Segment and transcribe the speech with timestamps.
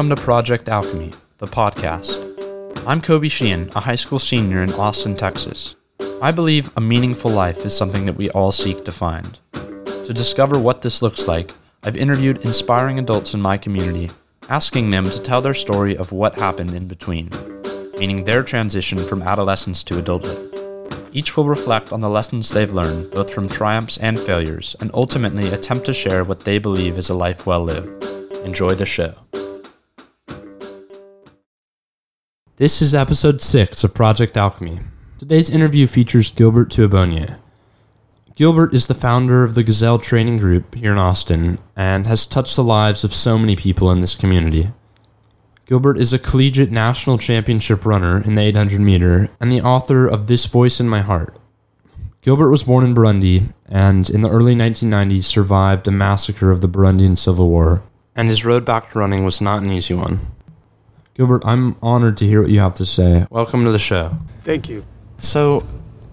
[0.00, 2.16] Welcome to Project Alchemy, the podcast.
[2.86, 5.76] I'm Kobe Sheehan, a high school senior in Austin, Texas.
[6.22, 9.38] I believe a meaningful life is something that we all seek to find.
[9.52, 11.52] To discover what this looks like,
[11.82, 14.10] I've interviewed inspiring adults in my community,
[14.48, 17.28] asking them to tell their story of what happened in between,
[17.98, 20.48] meaning their transition from adolescence to adulthood.
[21.12, 25.48] Each will reflect on the lessons they've learned, both from triumphs and failures, and ultimately
[25.48, 28.02] attempt to share what they believe is a life well lived.
[28.46, 29.12] Enjoy the show.
[32.60, 34.80] This is episode 6 of Project Alchemy.
[35.16, 37.40] Today's interview features Gilbert Tuhabonye.
[38.36, 42.56] Gilbert is the founder of the Gazelle Training Group here in Austin and has touched
[42.56, 44.68] the lives of so many people in this community.
[45.64, 50.26] Gilbert is a collegiate national championship runner in the 800 meter and the author of
[50.26, 51.34] This Voice in My Heart.
[52.20, 56.68] Gilbert was born in Burundi and in the early 1990s survived a massacre of the
[56.68, 57.82] Burundian Civil War,
[58.14, 60.20] and his road back to running was not an easy one.
[61.20, 63.26] Gilbert, I'm honored to hear what you have to say.
[63.28, 64.08] Welcome to the show.
[64.38, 64.82] Thank you.
[65.18, 65.66] So,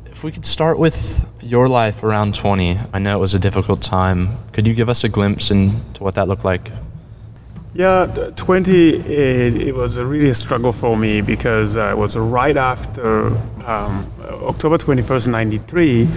[0.05, 3.81] if we could start with your life around 20, I know it was a difficult
[3.81, 4.28] time.
[4.52, 6.73] Could you give us a glimpse into what that looked like?
[7.73, 12.17] Yeah, 20, it, it was a really a struggle for me because uh, it was
[12.17, 13.28] right after
[13.66, 16.09] um, October 21st, 93.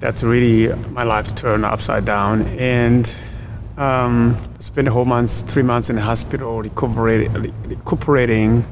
[0.00, 2.46] That's really my life turned upside down.
[2.58, 3.14] And
[3.76, 8.66] um, spent a whole month, three months in the hospital, recuperating,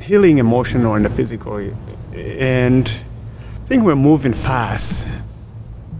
[0.00, 1.56] healing emotional and physical.
[2.14, 5.08] And I think we're moving fast.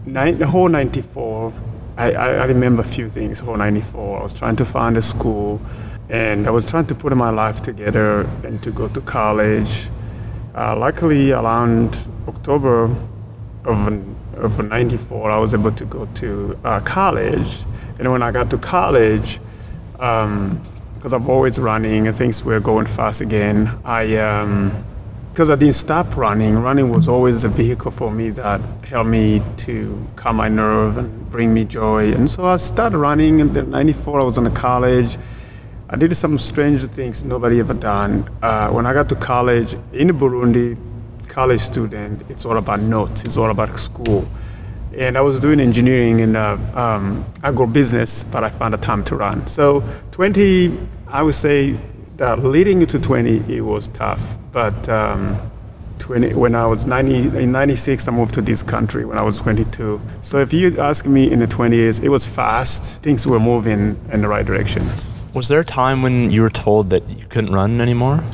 [0.04, 1.52] Nine, the whole 94,
[1.96, 3.40] I, I, remember a few things.
[3.40, 5.60] Whole 94, I was trying to find a school
[6.08, 9.88] and I was trying to put my life together and to go to college.
[10.54, 12.84] Uh, luckily, around October
[13.64, 14.02] of,
[14.40, 17.64] of 94, I was able to go to uh, college.
[17.98, 19.40] And when I got to college,
[19.92, 24.16] because um, I'm always running and things were going fast again, I.
[24.16, 24.84] Um,
[25.38, 26.58] because I didn't stop running.
[26.58, 31.30] Running was always a vehicle for me that helped me to calm my nerve and
[31.30, 32.12] bring me joy.
[32.12, 33.38] And so I started running.
[33.38, 35.16] In 94, I was in college.
[35.88, 38.28] I did some strange things nobody ever done.
[38.42, 40.76] Uh, when I got to college in Burundi,
[41.38, 43.22] college student, it's all about notes.
[43.22, 44.26] It's all about school.
[44.98, 49.14] And I was doing engineering in uh, um, agribusiness, but I found the time to
[49.14, 49.46] run.
[49.46, 51.78] So 20, I would say
[52.16, 54.36] that leading into 20, it was tough.
[54.50, 55.38] But um,
[56.00, 59.40] 20, when I was 90, in 96, I moved to this country when I was
[59.40, 60.00] 22.
[60.22, 63.00] So if you ask me in the 20s, it was fast.
[63.04, 64.82] Things were moving in the right direction.
[65.34, 68.24] Was there a time when you were told that you couldn't run anymore?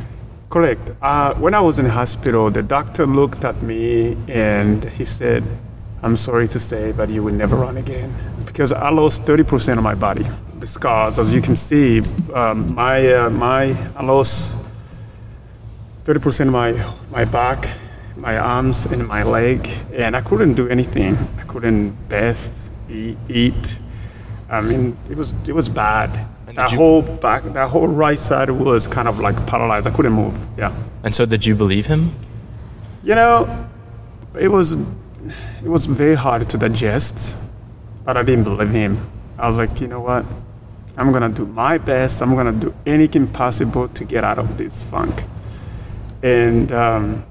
[0.54, 0.92] Correct.
[1.03, 5.42] Uh, when I was in the hospital, the doctor looked at me and he said,
[6.00, 8.15] I'm sorry to say, but you will never run again.
[8.47, 10.22] Because I lost 30% of my body
[10.60, 11.19] the scars.
[11.19, 14.56] As you can see, um, my uh, my I lost
[16.04, 16.70] 30% of my
[17.10, 17.66] my back,
[18.16, 21.19] my arms, and my leg, and I couldn't do anything.
[21.37, 23.19] I couldn't bathe, eat.
[23.28, 23.81] eat.
[24.48, 26.28] I mean, it was it was bad.
[26.54, 29.87] That whole back, that whole right side was kind of like paralyzed.
[29.87, 30.47] I couldn't move.
[30.56, 30.72] Yeah.
[31.03, 32.12] And so, did you believe him?
[33.03, 33.69] You know,
[34.38, 37.37] it was it was very hard to digest,
[38.04, 39.10] but I didn't believe him.
[39.38, 40.25] I was like, you know what?
[40.97, 42.22] I'm gonna do my best.
[42.22, 45.25] I'm gonna do anything possible to get out of this funk.
[46.22, 47.26] And um,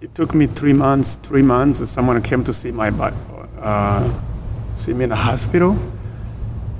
[0.00, 1.16] it took me three months.
[1.16, 1.88] Three months.
[1.88, 4.20] Someone came to see my uh,
[4.74, 5.78] see me in the hospital,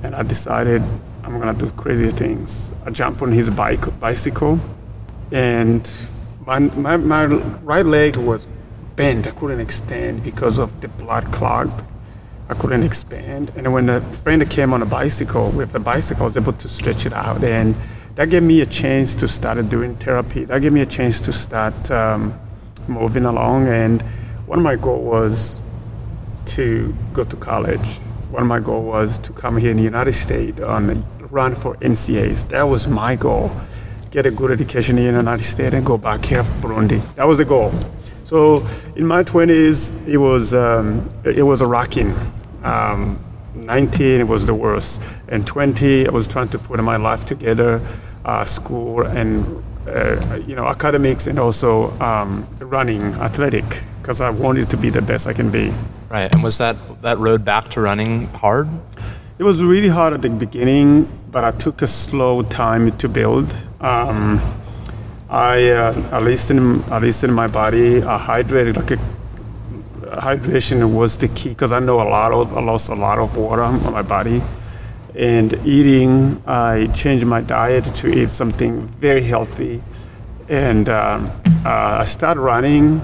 [0.03, 0.83] and I decided
[1.25, 2.71] I'm gonna do crazy things.
[2.85, 4.59] I jumped on his bike bicycle,
[5.31, 5.89] and
[6.45, 8.47] my, my, my right leg was
[8.95, 9.27] bent.
[9.27, 11.83] I couldn't extend because of the blood clogged
[12.47, 13.51] I couldn't expand.
[13.55, 16.67] And when a friend came on a bicycle with a bicycle, I was able to
[16.67, 17.43] stretch it out.
[17.43, 17.75] And
[18.15, 20.45] that gave me a chance to start doing therapy.
[20.45, 22.39] That gave me a chance to start um,
[22.87, 23.67] moving along.
[23.67, 24.01] And
[24.45, 25.61] one of my goals was
[26.55, 27.97] to go to college.
[28.29, 31.03] One of my goals was to come here in the United States and
[31.35, 32.47] run for NCAAs.
[32.49, 33.51] That was my goal.
[34.09, 37.01] Get a good education in the United States and go back here for Burundi.
[37.15, 37.73] That was the goal.
[38.23, 38.65] So
[38.95, 42.15] in my 20s, it was um, it was a rocking.
[42.63, 43.19] Um,
[43.53, 47.81] 19 it was the worst, and 20 I was trying to put my life together,
[48.25, 53.65] uh, school and uh, you know academics and also um, running athletic
[54.01, 55.73] because I wanted to be the best I can be.
[56.09, 58.67] Right, and was that that road back to running hard?
[59.37, 63.57] It was really hard at the beginning, but I took a slow time to build.
[63.81, 64.39] Um,
[65.29, 68.01] I uh, I listen I listen my body.
[68.01, 68.97] I hydrated like a,
[70.21, 73.35] hydration was the key because I know a lot of I lost a lot of
[73.35, 74.41] water on my body,
[75.13, 79.83] and eating, I changed my diet to eat something very healthy.
[80.47, 81.29] And um,
[81.65, 83.01] uh, I started running.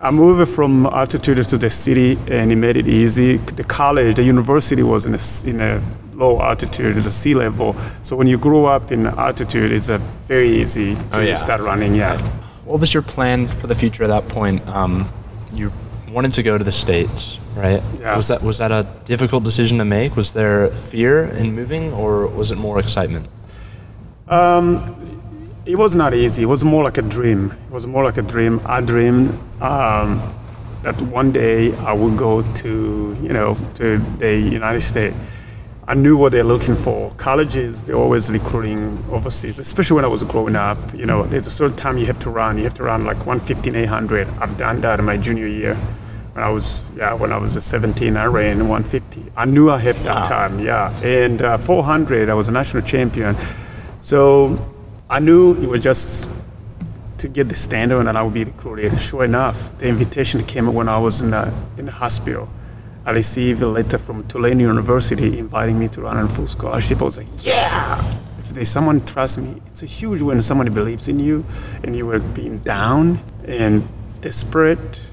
[0.00, 3.36] I moved from altitude to the city, and it made it easy.
[3.36, 5.82] The college, the university was in a, in a
[6.20, 7.74] low altitude, the sea level.
[8.02, 11.34] So when you grow up in altitude, it's a very easy to Oh, yeah.
[11.36, 11.94] start running.
[11.94, 12.18] Yeah.
[12.64, 14.60] What was your plan for the future at that point?
[14.68, 15.06] Um,
[15.52, 15.72] you
[16.12, 17.82] wanted to go to the states, right?
[18.00, 18.16] Yeah.
[18.16, 20.14] Was that was that a difficult decision to make?
[20.16, 23.26] Was there fear in moving, or was it more excitement?
[24.28, 24.96] Um,
[25.66, 26.42] It was not easy.
[26.42, 27.52] It was more like a dream.
[27.68, 28.60] It was more like a dream.
[28.66, 29.28] I dreamed
[29.60, 30.18] um,
[30.82, 32.68] that one day I would go to,
[33.22, 35.14] you know, to the United States.
[35.90, 37.12] I knew what they're looking for.
[37.16, 40.78] Colleges, they're always recruiting overseas, especially when I was growing up.
[40.94, 42.58] You know, there's a certain time you have to run.
[42.58, 44.28] You have to run like 115, 800.
[44.38, 45.74] I've done that in my junior year.
[45.74, 49.32] When I was, yeah, when I was 17, I ran 150.
[49.36, 50.96] I knew I had that time, yeah.
[51.02, 53.34] And uh, 400, I was a national champion.
[54.00, 54.64] So
[55.10, 56.30] I knew it was just
[57.18, 59.00] to get the standard and I would be recruited.
[59.00, 62.48] Sure enough, the invitation came when I was in the, in the hospital.
[63.06, 67.00] I received a letter from Tulane University inviting me to run on full scholarship.
[67.00, 68.04] I was like, yeah!
[68.38, 71.44] If there's someone trusts me, it's a huge when someone believes in you
[71.82, 73.88] and you were being down and
[74.20, 75.10] desperate,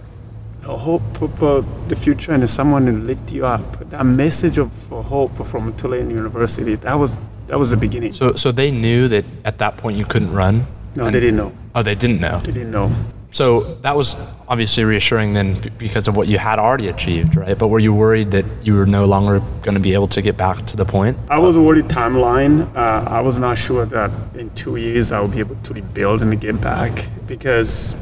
[0.64, 1.02] no hope
[1.38, 3.90] for the future and someone to lift you up.
[3.90, 7.18] That message of hope from Tulane University, that was
[7.48, 8.12] that was the beginning.
[8.12, 10.66] So so they knew that at that point you couldn't run.
[10.96, 11.54] no, they didn't know.
[11.74, 12.40] Oh, they didn't know.
[12.40, 12.92] They didn't know.
[13.32, 14.16] So that was
[14.48, 17.58] obviously reassuring then because of what you had already achieved, right?
[17.58, 20.38] But were you worried that you were no longer going to be able to get
[20.38, 21.18] back to the point?
[21.30, 22.74] I was worried timeline.
[22.76, 26.22] Uh, I was not sure that in two years I would be able to rebuild
[26.22, 26.92] and get back
[27.28, 27.96] because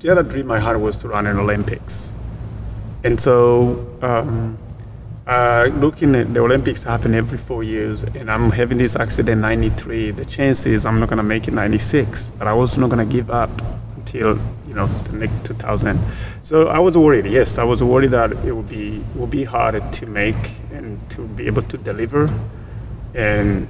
[0.00, 2.12] the other dream I had was to run an Olympics.
[3.04, 4.58] And so, um,
[5.26, 10.10] uh, looking at the Olympics happen every four years, and I'm having this accident 93.
[10.10, 13.30] The chance is I'm not gonna make it 96, but I was not gonna give
[13.30, 13.50] up
[14.04, 15.98] until you know the next 2000.
[16.42, 17.26] So I was worried.
[17.26, 20.36] Yes, I was worried that it would be it would be harder to make
[20.72, 22.28] and to be able to deliver
[23.14, 23.66] and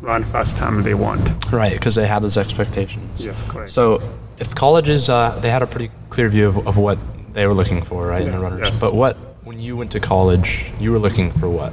[0.00, 1.52] run fast time they want.
[1.52, 3.24] Right, because they had those expectations.
[3.24, 3.70] Yes, correct.
[3.70, 4.00] So
[4.38, 6.98] if colleges, uh, they had a pretty clear view of, of what
[7.32, 8.68] they were looking for, right, in the runners.
[8.68, 8.80] yes.
[8.80, 11.72] But what, when you went to college, you were looking for what?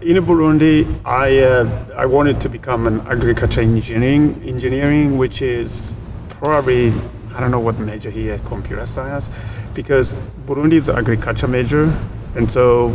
[0.00, 5.96] In Burundi, I uh, I wanted to become an agriculture engineering engineering, which is
[6.28, 6.92] probably
[7.34, 9.30] I don't know what major here, computer science,
[9.74, 10.14] because
[10.46, 11.92] Burundi is an agriculture major,
[12.36, 12.90] and so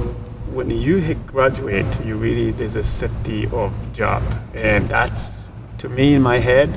[0.52, 5.48] when you graduate, you really there's a safety of job, and that's
[5.80, 6.70] to me in my head,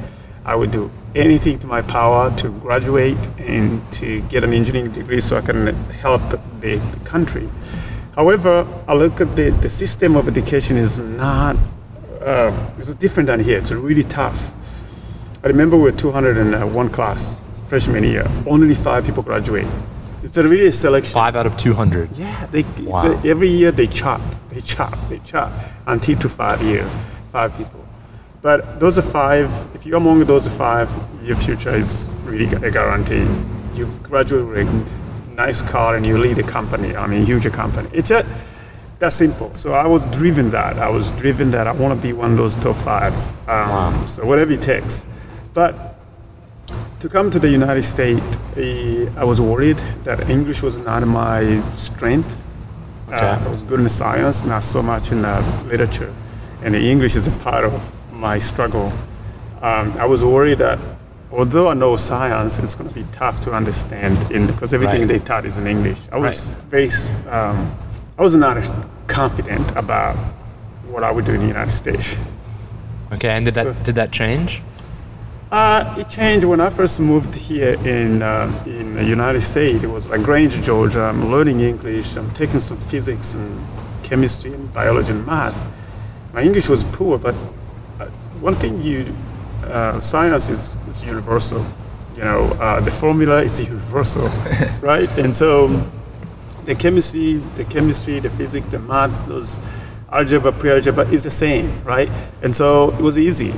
[0.44, 5.20] I would do anything to my power to graduate and to get an engineering degree
[5.20, 5.67] so I can
[6.03, 6.23] help
[6.61, 7.49] the, country.
[8.15, 11.56] However, I look at the, the system of education is not,
[12.20, 13.58] uh, it's different than here.
[13.58, 14.55] It's really tough.
[15.44, 17.42] I remember we were 201 class
[17.73, 18.27] freshman year.
[18.47, 19.67] Only five people graduate.
[20.23, 21.11] It's a really a selection.
[21.15, 22.19] Five out of 200.
[22.19, 23.19] Yeah, they, it's Wow.
[23.25, 24.21] a, every year they chop,
[24.51, 25.51] they chop, they chop
[25.87, 26.95] until to five years,
[27.31, 27.83] five people.
[28.43, 29.49] But those are five.
[29.75, 30.91] If you're among those five,
[31.23, 33.27] your future is really a guarantee.
[33.75, 36.94] You've graduated with a nice car and you lead a company.
[36.94, 37.89] I mean, huge company.
[37.94, 38.29] It's just
[38.99, 39.51] that simple.
[39.55, 40.77] So I was driven that.
[40.79, 43.15] I was driven that I want to be one of those top five.
[43.49, 45.06] Um, So whatever it takes.
[45.55, 45.92] But
[47.03, 48.23] to come to the United States,
[48.56, 52.47] eh, I was worried that English was not my strength.
[53.11, 56.15] Uh, I was good in science, not so much in uh, literature.
[56.63, 57.82] And English is a part of
[58.13, 58.93] my struggle.
[59.63, 60.79] Um, I was worried that
[61.32, 65.09] although I know science, it's going to be tough to understand in, because everything Right.
[65.09, 65.99] they taught is in English.
[66.13, 67.59] I was very, s- um,
[68.17, 68.56] I was not
[69.09, 70.15] confident about
[70.93, 72.17] what I would do in the United States.
[73.13, 74.63] Okay, and did that, So- did that change?
[75.53, 79.85] Uh, it changed when I first moved here in uh, in the United States.
[79.85, 81.03] It was like Granger, Georgia.
[81.03, 82.17] I'm learning English.
[82.17, 83.61] I'm taking some physics and
[84.03, 85.69] chemistry and biology and math.
[86.32, 87.35] My English was poor, but
[88.01, 88.06] uh,
[88.41, 89.15] one thing you
[89.65, 91.63] uh, science is is universal.
[92.17, 94.29] You know, uh, the formula is universal,
[94.81, 95.11] right?
[95.19, 95.69] And so
[96.65, 99.61] the chemistry, the chemistry, the physics, the math, those
[100.11, 102.09] algebra, pre-algebra is the same, right?
[102.41, 103.53] And so it was easy.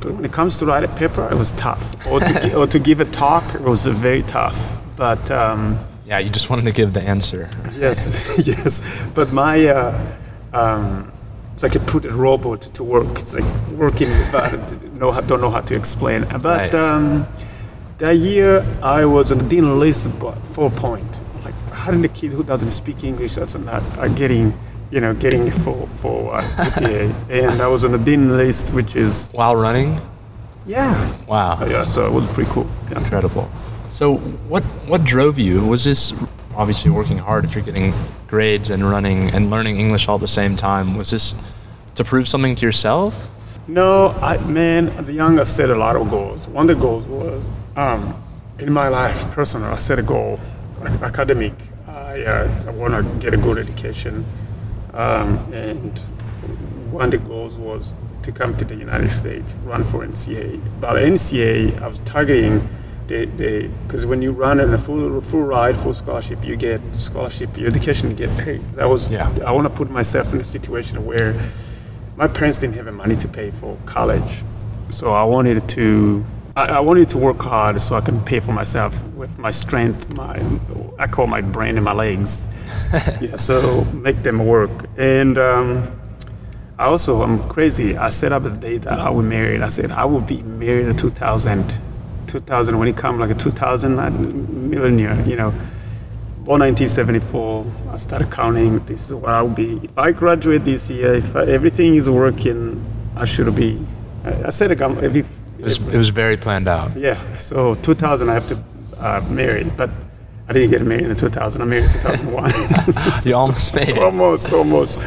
[0.00, 1.94] But when it comes to write a paper, it was tough.
[2.06, 4.80] Or to, or to give a talk, it was very tough.
[4.96, 7.50] But um, Yeah, you just wanted to give the answer.
[7.76, 8.80] yes, yes.
[9.14, 10.16] But my, uh,
[10.52, 11.10] um,
[11.54, 13.08] it's like I put a robot to work.
[13.10, 14.50] It's like working, but
[15.12, 16.24] how- don't know how to explain.
[16.30, 16.74] But Right.
[16.74, 17.26] um,
[17.98, 21.20] that year, I was on the Dean List, but four point.
[21.44, 24.52] Like, how did the kid who doesn't speak English that's not are getting
[24.90, 26.42] you know, getting for for uh,
[27.30, 30.00] and I was on the dean list, which is While running?
[30.66, 31.64] yeah, Wow.
[31.66, 31.84] yeah.
[31.84, 32.66] So it was pretty cool.
[32.90, 32.98] Yeah.
[32.98, 33.50] Incredible.
[33.90, 34.16] So
[34.48, 35.64] what what drove you?
[35.66, 36.12] Was this
[36.56, 37.92] obviously working hard if you're getting
[38.26, 40.96] grades and running and learning English all at the same time?
[40.96, 41.34] Was this
[41.94, 43.30] to prove something to yourself?
[43.68, 46.48] No, I man, as a young, I set a lot of goals.
[46.48, 47.44] One of the goals was
[47.76, 48.14] um,
[48.58, 49.68] in my life, personal.
[49.72, 50.38] I set a goal,
[51.02, 51.52] academic.
[51.86, 54.24] I, uh, I want to get a good education,
[54.98, 55.98] um, and
[56.90, 60.60] one of the goals was to come to the United States, run for NCA.
[60.80, 62.68] But NCA, I was targeting
[63.06, 67.56] the because when you run in a full full ride, full scholarship, you get scholarship,
[67.56, 68.60] your education, you get paid.
[68.74, 69.32] That was Yeah.
[69.46, 71.34] I want to put myself in a situation where
[72.16, 74.42] my parents didn't have the money to pay for college,
[74.90, 76.24] so I wanted to.
[76.58, 80.08] I, I wanted to work hard so I can pay for myself with my strength,
[80.08, 80.42] my
[80.98, 82.48] I call my brain and my legs.
[83.20, 84.86] yeah, so make them work.
[84.96, 85.88] And um,
[86.76, 87.96] I also I'm crazy.
[87.96, 89.62] I set up a date that I will marry.
[89.62, 91.80] I said I will be married in 2000,
[92.26, 95.30] 2000 when it comes like a 2000 uh, millennium.
[95.30, 95.50] You know,
[96.42, 97.66] born 1974.
[97.92, 98.80] I started counting.
[98.80, 99.78] This is what I'll be.
[99.84, 102.84] If I graduate this year, if I, everything is working,
[103.14, 103.80] I should be.
[104.24, 106.96] I, I said if, if It was, it was very planned out.
[106.96, 107.18] yeah.
[107.34, 108.58] So 2000 I have to
[108.98, 109.90] uh, marry, but
[110.48, 111.60] I didn't get married in 2000.
[111.60, 113.24] I married in 2001.
[113.26, 113.98] You almost made it.
[113.98, 115.02] almost, almost.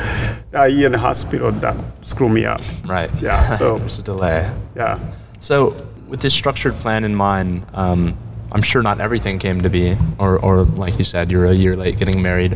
[0.52, 2.62] That year in the hospital that screwed me up.
[2.86, 3.10] Right.
[3.22, 3.56] Yeah.
[3.58, 4.52] So There's a delay.
[4.76, 5.00] yeah.
[5.40, 5.76] So,
[6.08, 8.16] with this structured plan in mind, um,
[8.52, 11.76] I'm sure not everything came to be, or, or like you said, you're a year
[11.76, 12.56] late getting married.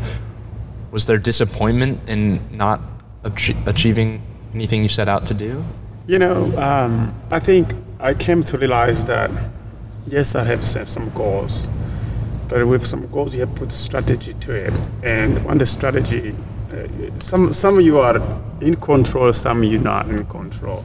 [0.92, 2.82] Was there disappointment in not
[3.24, 4.22] achie- achieving
[4.54, 5.66] anything you set out to do?
[6.06, 7.74] You know, um, I think
[8.06, 9.32] I came to realize that
[10.06, 11.72] yes, I have set some goals,
[12.48, 14.74] but with some goals, you have put strategy to it.
[15.02, 16.36] And on the strategy,
[16.72, 18.18] uh, some some of you are
[18.62, 20.84] in control, some you not in control.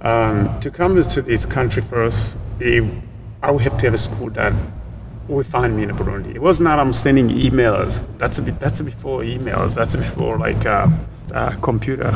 [0.00, 2.84] Um, to come to this country first, it,
[3.42, 4.52] I would have to have a school that
[5.26, 6.36] would find me in a Burundi.
[6.36, 8.04] It was not I'm sending emails.
[8.18, 9.74] That's a bit, that's before emails.
[9.74, 10.86] That's before like uh,
[11.32, 12.12] uh, computer.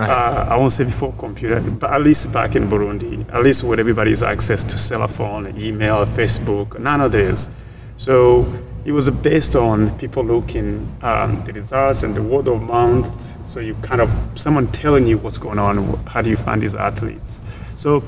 [0.00, 0.08] Right.
[0.08, 3.78] Uh, I won't say before computer, but at least back in Burundi, at least with
[3.78, 7.50] everybody's access to cell phone, email, Facebook, none of this.
[7.96, 8.50] So
[8.86, 13.10] it was based on people looking um, the results and the word of mouth.
[13.46, 16.02] So you kind of someone telling you what's going on.
[16.06, 17.40] How do you find these athletes?
[17.76, 18.02] So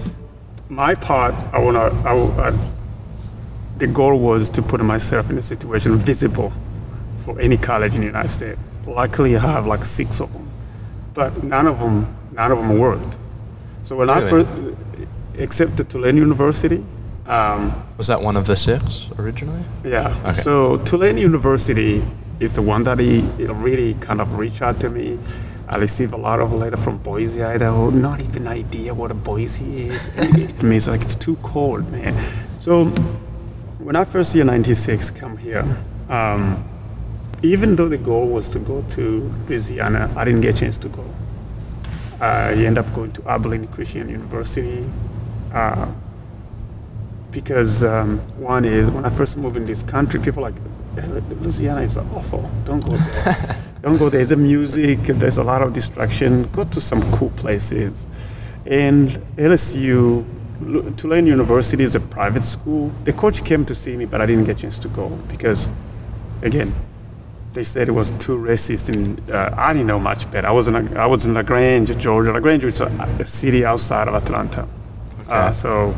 [0.71, 1.91] my part, I wanna.
[2.05, 2.15] I,
[2.49, 2.69] I,
[3.77, 6.53] the goal was to put myself in a situation visible
[7.19, 8.59] for any college in the United States.
[8.87, 10.42] Luckily, I have like six of them,
[11.15, 13.19] but none of them, none of them worked.
[13.83, 14.49] So when I first
[15.39, 16.85] accepted Tulane University,
[17.27, 19.65] um, Was that one of the six originally?
[19.85, 20.17] yeah.
[20.25, 20.35] Okay.
[20.35, 22.03] So Tulane University
[22.41, 25.19] is the one that he, it really kind of reached out to me.
[25.69, 27.91] I received a lot of letter from Boise, Idaho.
[27.91, 30.11] Not even idea what a Boise is.
[30.17, 32.15] it means like it's too cold, man.
[32.59, 32.87] So
[33.79, 35.65] when I first year '96 come here,
[36.11, 36.63] um,
[37.43, 40.89] even though the goal was to go to Louisiana, I didn't get a chance to
[40.89, 41.05] go.
[42.21, 44.89] I ended up going to Abilene Christian University.
[45.53, 45.89] Uh,
[47.33, 50.55] because um, one is when I first moved in this country, people like
[50.99, 52.49] "Eh, Louisiana is awful.
[52.65, 53.59] Don't go there.
[53.83, 54.23] Don't go there.
[54.23, 55.01] A music.
[55.01, 56.45] There's a lot of distraction.
[56.53, 58.07] Go to some cool places.
[58.67, 60.25] And LSU,
[60.97, 62.91] Tulane University is a private school.
[63.05, 65.69] The coach came to see me, but I didn't get a chance to go because,
[66.43, 66.73] again,
[67.53, 70.47] they said it was too racist, and uh, I didn't know much better.
[70.47, 72.33] I was in I was in Lagrange, Georgia.
[72.33, 72.87] Lagrange is a,
[73.19, 74.67] a city outside of Atlanta.
[75.29, 75.95] Uh, so,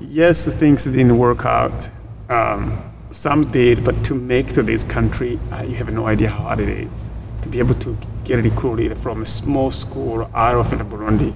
[0.00, 1.90] yes, things didn't work out.
[2.28, 2.78] Um,
[3.10, 6.60] some did, but to make to this country, uh, you have no idea how hard
[6.60, 7.10] it is
[7.42, 11.34] to be able to get recruited from a small school out of Burundi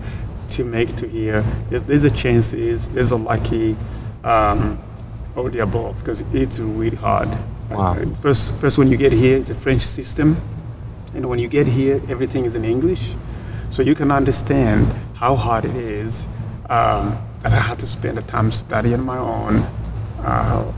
[0.51, 1.43] to make to here.
[1.71, 3.77] There's a chance, is there's a lucky,
[4.23, 4.79] um,
[5.35, 7.29] or the above, because it's really hard.
[7.77, 7.93] Wow.
[7.95, 10.37] Uh, First, first when you get here, it's a French system,
[11.15, 13.15] and when you get here, everything is in English,
[13.71, 16.27] so you can understand how hard it is.
[16.71, 19.57] Um, that I had to spend the time studying my own.
[20.23, 20.73] Uh,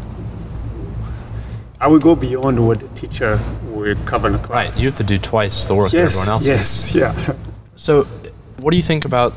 [1.80, 3.38] I would go beyond what the teacher
[3.70, 4.74] would cover in the class.
[4.74, 4.82] Right.
[4.82, 6.96] You have to do twice the work that yes, everyone else does.
[6.96, 7.34] yes, yeah.
[7.76, 8.04] So,
[8.58, 9.32] what do you think about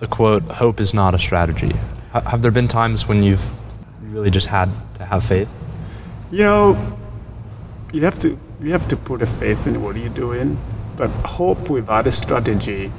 [0.00, 1.70] the quote, hope is not a strategy?
[2.12, 3.54] Ha- have there been times when you've
[4.02, 5.52] really just had to have faith?
[6.32, 6.98] You know,
[7.92, 10.58] you have to you have to put a faith in what you're doing,
[10.96, 12.90] but hope without a strategy,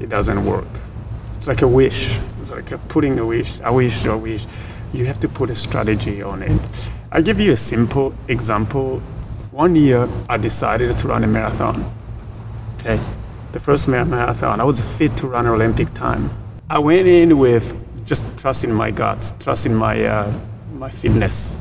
[0.00, 0.66] it doesn't work.
[1.34, 2.20] It's like a wish.
[2.42, 3.60] It's like a putting a wish.
[3.60, 4.06] I wish.
[4.06, 4.46] I wish.
[4.92, 6.90] You have to put a strategy on it.
[7.12, 9.00] I give you a simple example.
[9.52, 11.92] One year, I decided to run a marathon.
[12.78, 13.00] Okay,
[13.52, 16.30] the first ma- marathon, I was fit to run Olympic time.
[16.68, 17.74] I went in with
[18.06, 20.32] just trusting my guts, trusting my uh,
[20.74, 21.56] my fitness,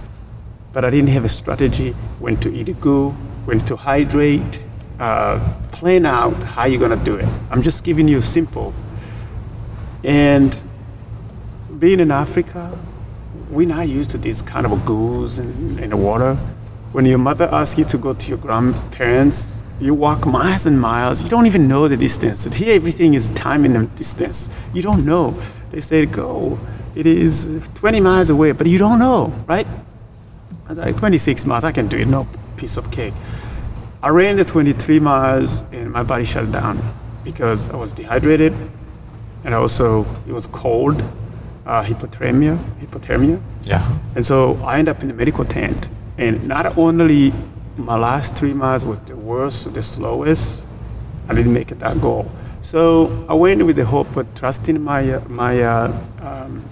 [0.74, 3.12] but I didn't have a strategy when to eat good,
[3.46, 4.64] when to hydrate,
[5.00, 5.40] uh,
[5.72, 7.28] plan out how you're gonna do it.
[7.50, 8.74] I'm just giving you simple.
[10.04, 10.62] And
[11.80, 12.78] being in Africa,
[13.50, 16.36] we're not used to this kind of goose in, in the water.
[16.92, 21.24] When your mother asks you to go to your grandparents, you walk miles and miles.
[21.24, 22.44] You don't even know the distance.
[22.46, 24.50] Here, everything is time and distance.
[24.74, 25.40] You don't know.
[25.72, 26.60] They say, go.
[26.96, 29.68] It is 20 miles away, but you don't know, right?
[30.70, 33.16] I was like, 26 miles, I can do it, no piece of cake.
[34.04, 36.80] I ran the 23 miles and my body shut down
[37.24, 38.54] because I was dehydrated
[39.44, 41.02] and also it was cold,
[41.66, 43.42] uh, hypothermia, hypothermia.
[43.64, 43.84] Yeah.
[44.14, 45.90] And so I ended up in the medical tent.
[46.20, 47.34] And not only
[47.76, 50.68] my last three miles were the worst, the slowest,
[51.28, 52.32] I didn't make it that goal.
[52.62, 56.64] So I went with the hope of trusting my, my, uh, um,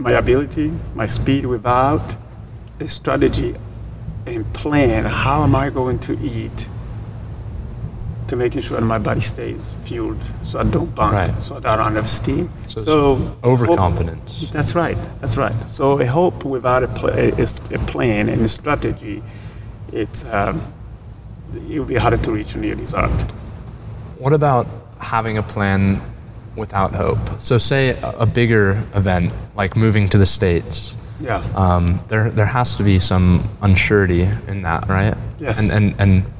[0.00, 2.16] my ability, my speed without
[2.80, 3.54] a strategy
[4.26, 5.04] and plan.
[5.04, 6.68] How am I going to eat
[8.28, 11.40] to making sure that my body stays fueled so I don't burn, Right.
[11.42, 12.50] so that I don't have steam.
[12.66, 14.50] So it's hope- Overconfidence.
[14.50, 14.98] that's right.
[15.20, 15.54] That's right.
[15.68, 19.22] So a hope without a, pl- a, a plan and a strategy,
[19.92, 20.60] it's um,
[21.70, 23.22] it will be harder to reach your result.
[24.18, 24.66] What about
[24.98, 26.00] having a plan
[26.56, 27.18] without hope?
[27.40, 30.96] So, say a, a bigger event like moving to the states.
[31.20, 31.38] Yeah.
[31.54, 35.16] Um, there, there has to be some unsurety in that, right?
[35.38, 35.60] Yes.
[35.60, 36.32] And and, and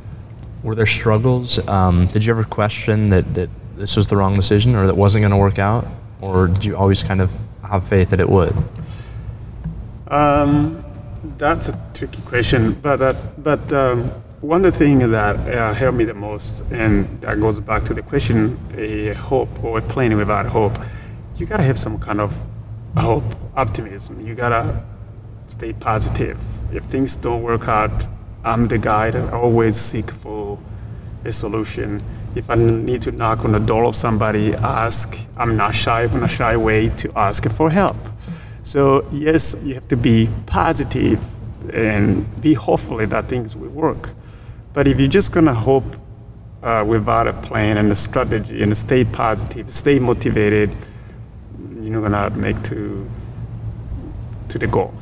[0.62, 1.58] were there struggles?
[1.68, 5.22] Um, did you ever question that, that this was the wrong decision or that wasn't
[5.22, 5.86] going to work out,
[6.20, 8.52] or did you always kind of have faith that it would?
[10.08, 10.84] Um,
[11.36, 14.04] that's a tricky question, but uh, but um,
[14.40, 17.94] one of the things that uh, helped me the most, and that goes back to
[17.94, 20.78] the question: a hope or a plan without hope.
[21.36, 22.46] You gotta have some kind of
[23.02, 23.24] hope,
[23.56, 24.20] optimism.
[24.20, 24.84] You gotta
[25.48, 26.40] stay positive.
[26.74, 28.06] If things don't work out,
[28.44, 30.58] I'm the guy that always seek for
[31.24, 32.02] a solution.
[32.34, 35.26] If I need to knock on the door of somebody, ask.
[35.36, 36.02] I'm not shy.
[36.02, 37.96] I'm not shy away to ask for help.
[38.62, 41.24] So yes, you have to be positive
[41.72, 44.10] and be hopeful that things will work.
[44.72, 45.96] But if you're just gonna hope
[46.62, 50.74] uh, without a plan and a strategy and stay positive, stay motivated,
[51.86, 53.08] you're not gonna make to
[54.48, 54.92] to the goal.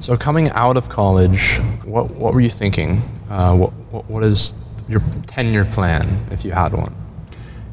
[0.00, 3.02] So, coming out of college, what what were you thinking?
[3.28, 4.54] Uh, what, what what is
[4.88, 6.94] your ten year plan if you had one?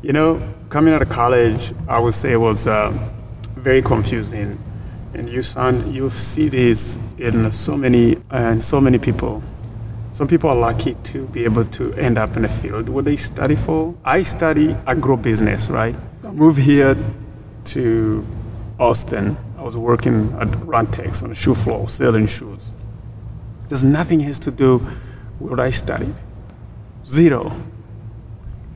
[0.01, 2.91] You know, coming out of college, I would say it was uh,
[3.55, 4.59] very confusing,
[5.13, 9.43] and you sound you see this in so many and so many people.
[10.11, 13.15] Some people are lucky to be able to end up in a field what they
[13.15, 13.95] study for.
[14.03, 15.95] I study agrobusiness, right?
[16.23, 16.95] I moved here
[17.73, 18.25] to
[18.79, 19.37] Austin.
[19.57, 22.71] I was working at RunTex on the shoe floor, selling shoes.
[23.67, 24.77] There's nothing has to do
[25.39, 26.15] with what I studied.
[27.05, 27.51] Zero.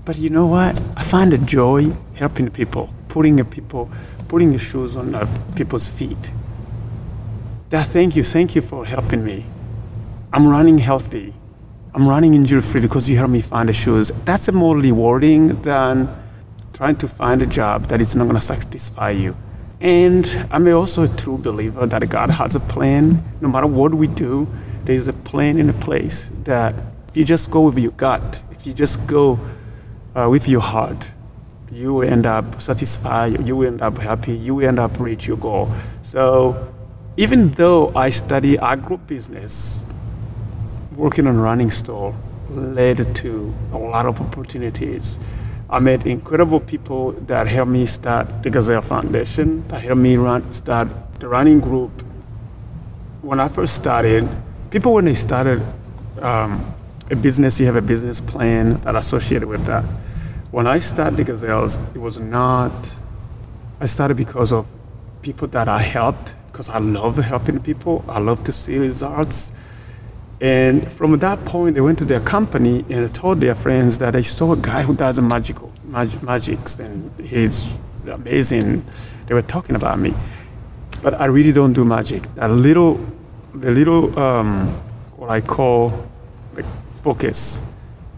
[0.06, 0.80] But you know what?
[0.96, 3.90] I find a joy helping people, putting a people,
[4.28, 5.16] putting the shoes on
[5.56, 6.32] people's feet.
[7.70, 9.46] That thank you, thank you for helping me.
[10.32, 11.34] I'm running healthy.
[11.96, 14.12] I'm running injury free because you helped me find the shoes.
[14.26, 16.10] That's more rewarding than
[16.74, 19.38] trying to find a job that is not going to satisfy you.
[19.80, 23.24] And I'm also a true believer that God has a plan.
[23.42, 24.48] No matter what we do,
[24.86, 26.74] there's a plan in a place that
[27.08, 29.40] if you just go with your gut, if you just go
[30.16, 31.12] uh, with your heart,
[31.72, 35.28] you will end up satisfied, you will end up happy, you will end up reach
[35.28, 35.70] your goal.
[36.02, 36.74] So
[37.18, 39.92] even though I study agribusiness,
[40.96, 42.16] working on running store
[42.50, 45.20] led to a lot of opportunities.
[45.74, 50.54] I met incredible people that helped me start the Gazelle Foundation, that helped me run,
[50.54, 50.88] start
[51.20, 52.04] the running group.
[53.24, 54.30] When I first started,
[54.70, 55.64] people when they started
[56.22, 56.62] um,
[57.10, 59.84] a business, you have a business plan that associated with that.
[60.52, 62.72] When I started the Gazelles, it was not.
[63.80, 64.68] I started because of
[65.24, 68.06] people that I helped, because I love helping people.
[68.08, 69.52] I love to see results.
[70.44, 74.22] And from that point, they went to their company and told their friends that they
[74.22, 78.86] saw a guy who does magical mag- magics and he's amazing.
[79.28, 80.14] They were talking about me,
[81.02, 82.24] but I really don't do magic.
[82.36, 83.00] That little,
[83.54, 84.68] the little, um,
[85.16, 86.10] what I call
[86.56, 87.62] like focus,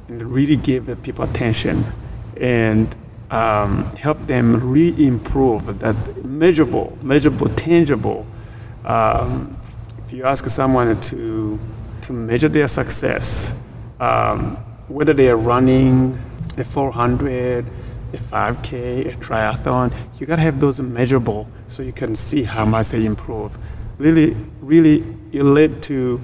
[0.08, 1.86] and really give the people attention
[2.42, 2.96] and
[3.30, 8.26] um, help them re-improve that measurable, measurable, tangible.
[8.84, 9.56] Um,
[10.04, 11.60] if you ask someone to
[12.06, 13.56] to measure their success,
[14.00, 14.56] um,
[14.88, 16.18] whether they are running
[16.58, 17.68] a 400,
[18.14, 22.90] a 5K, a triathlon, you gotta have those measurable so you can see how much
[22.90, 23.58] they improve.
[23.98, 26.22] Really, really, it led to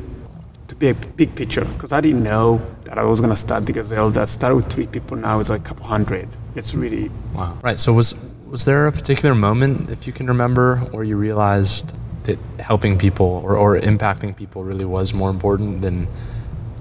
[0.67, 3.73] to be a big picture because I didn't know that I was gonna start the
[3.73, 4.09] Gazelle.
[4.11, 5.17] That started with three people.
[5.17, 6.29] Now it's like a couple hundred.
[6.55, 7.57] It's really Wow.
[7.61, 7.79] Right.
[7.79, 8.13] So was
[8.47, 13.41] was there a particular moment, if you can remember, where you realized that helping people
[13.43, 16.07] or, or impacting people really was more important than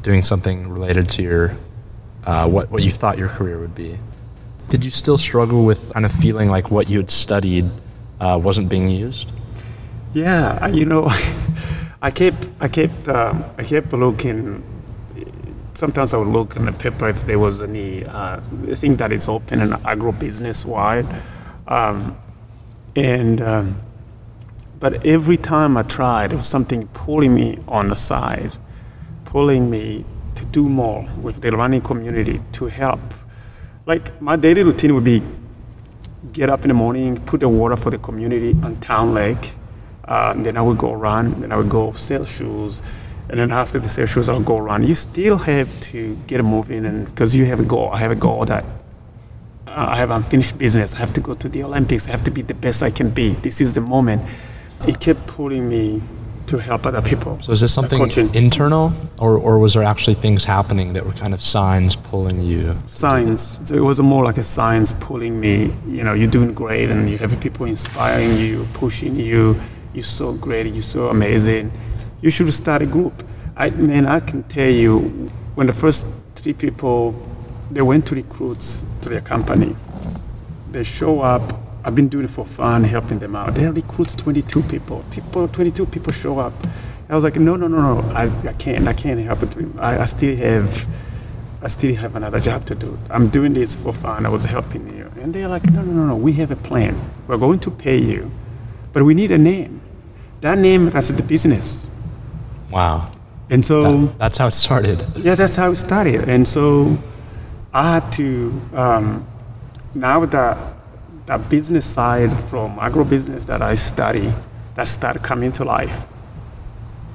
[0.03, 1.57] doing something related to your
[2.25, 3.99] uh, what what you thought your career would be?
[4.69, 7.71] Did you still struggle with kind of feeling like what you had studied
[8.21, 9.33] uh, wasn't being used?
[10.13, 11.09] Yeah, you know,
[12.03, 14.63] I kept, I kept, um, I kept looking.
[15.75, 18.41] Sometimes I would look in the paper if there was any uh,
[18.75, 21.07] thing that is open in agribusiness wide,
[21.69, 22.17] um,
[22.97, 23.81] and um,
[24.81, 28.53] but every time I tried, there was something pulling me on the side,
[29.27, 33.01] pulling me to do more with the running community to help.
[33.87, 35.23] Like my daily routine would be
[36.33, 39.53] get up in the morning, put the water for the community on Town Lake.
[40.07, 41.41] Um, then I would go run.
[41.41, 42.83] Then I would go sell shoes.
[43.29, 44.83] And then after the sell shoes, I'll go run.
[44.83, 48.17] You still have to get moving, and because you have a goal, I have a
[48.17, 48.65] goal that
[49.69, 50.95] uh, I have unfinished business.
[50.95, 52.09] I have to go to the Olympics.
[52.09, 53.35] I have to be the best I can be.
[53.35, 54.23] This is the moment.
[54.87, 56.03] It kept pulling me
[56.47, 57.41] to help other people.
[57.43, 58.35] So is this something coaching.
[58.35, 62.77] internal, or, or was there actually things happening that were kind of signs pulling you?
[62.87, 63.61] Signs.
[63.69, 65.73] So it was more like a science pulling me.
[65.87, 69.61] You know, you're doing great, and you have people inspiring you, pushing you.
[69.95, 70.67] You're so great.
[70.67, 71.71] You're so amazing.
[72.21, 73.23] You should start a group.
[73.57, 74.99] I mean, I can tell you,
[75.55, 77.15] when the first three people
[77.71, 79.77] they went to recruits to their company,
[80.73, 81.43] they show up.
[81.85, 83.55] I've been doing it for fun, helping them out.
[83.55, 85.05] They recruits 22 people.
[85.11, 86.53] People, 22 people show up.
[87.09, 88.11] I was like, no, no, no, no.
[88.15, 88.87] I, I can't.
[88.87, 89.57] I can't help it.
[89.79, 90.87] I, I still have.
[91.63, 92.99] I still have another job to do.
[93.11, 94.25] I'm doing this for fun.
[94.25, 95.11] I was helping you.
[95.21, 96.17] And they're like, no, no, no, no.
[96.17, 96.99] We have a plan.
[97.27, 98.31] We're going to pay you,
[98.95, 99.81] but we need a name.
[100.41, 101.89] That name, that's the business.
[102.71, 103.11] Wow.
[103.51, 105.05] And so, That's how it started.
[105.17, 106.29] yeah, that's how it started.
[106.29, 106.97] And so,
[107.75, 109.27] I had to um,
[109.95, 110.57] now that
[111.31, 114.33] that business side from agribusiness that I study,
[114.75, 116.09] that start coming to life.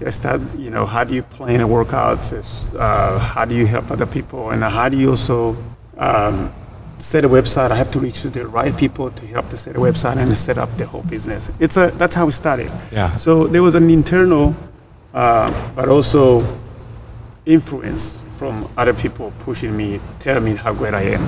[0.06, 2.32] I started, you know, how do you plan a workout?
[2.32, 4.52] Uh, how do you help other people?
[4.52, 5.58] And how do you also
[5.98, 6.54] um,
[6.98, 7.72] set a website?
[7.72, 10.38] I have to reach to the right people to help to set a website and
[10.38, 11.52] set up the whole business.
[11.60, 12.72] It's a, that's how it started.
[12.94, 13.18] Yeah.
[13.18, 14.56] So there was an internal,
[15.14, 16.40] uh, but also
[17.46, 21.28] influence from other people pushing me, telling me how great I am.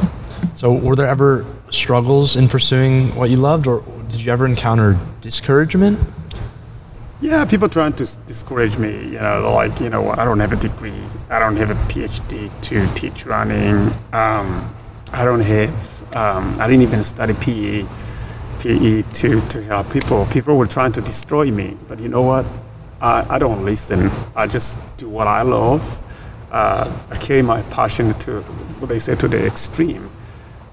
[0.56, 4.98] So were there ever struggles in pursuing what you loved, or did you ever encounter
[5.22, 6.00] discouragement?
[7.20, 8.92] Yeah, people trying to discourage me.
[8.92, 11.02] You know, like you know, I don't have a degree.
[11.30, 13.92] I don't have a PhD to teach running.
[14.14, 14.74] Um,
[15.12, 16.16] I don't have.
[16.16, 17.86] Um, I didn't even study PE,
[18.60, 20.28] PE to to help people.
[20.28, 22.46] People were trying to destroy me, but you know what?
[23.02, 24.12] I, I don't listen.
[24.36, 26.04] I just do what I love.
[26.52, 28.42] Uh, I carry my passion to
[28.80, 30.10] what they say to the extreme.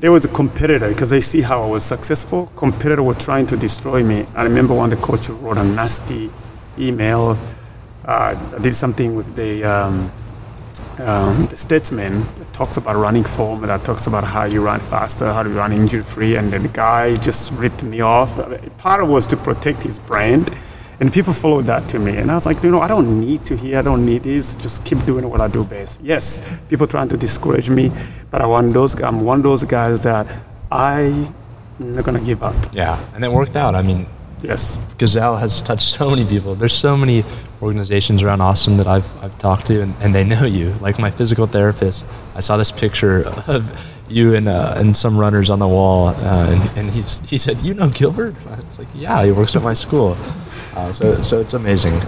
[0.00, 2.46] There was a competitor because they see how I was successful.
[2.56, 4.26] Competitor were trying to destroy me.
[4.34, 6.30] I remember when the coach wrote a nasty
[6.78, 7.38] email.
[8.06, 10.12] Uh, I did something with the um,
[10.98, 15.32] um, the statesman that talks about running form, that talks about how you run faster,
[15.32, 18.36] how you run injury free, and then the guy just ripped me off.
[18.78, 20.50] Part of was to protect his brand,
[21.00, 22.16] and people followed that to me.
[22.16, 24.54] And I was like, you know, I don't need to hear, I don't need this.
[24.54, 26.00] Just keep doing what I do best.
[26.02, 27.90] Yes, people trying to discourage me,
[28.30, 29.00] but I want those.
[29.00, 30.34] I'm one of those guys that
[30.70, 31.34] I'm
[31.78, 32.54] not gonna give up.
[32.72, 33.74] Yeah, and it worked out.
[33.74, 34.06] I mean,
[34.44, 34.78] Yes.
[34.98, 36.54] Gazelle has touched so many people.
[36.54, 37.24] There's so many
[37.62, 40.72] organizations around Austin that I've, I've talked to, and, and they know you.
[40.80, 45.48] Like my physical therapist, I saw this picture of you and uh, and some runners
[45.48, 46.14] on the wall, uh,
[46.50, 49.62] and, and he's, he said, "You know Gilbert?" I was like, "Yeah, he works at
[49.62, 50.16] my school."
[50.76, 51.98] Uh, so so it's amazing.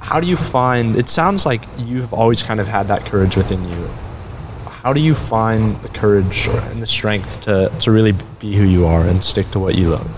[0.00, 0.96] How do you find?
[0.96, 3.90] It sounds like you've always kind of had that courage within you.
[4.70, 8.86] How do you find the courage and the strength to, to really be who you
[8.86, 10.08] are and stick to what you love?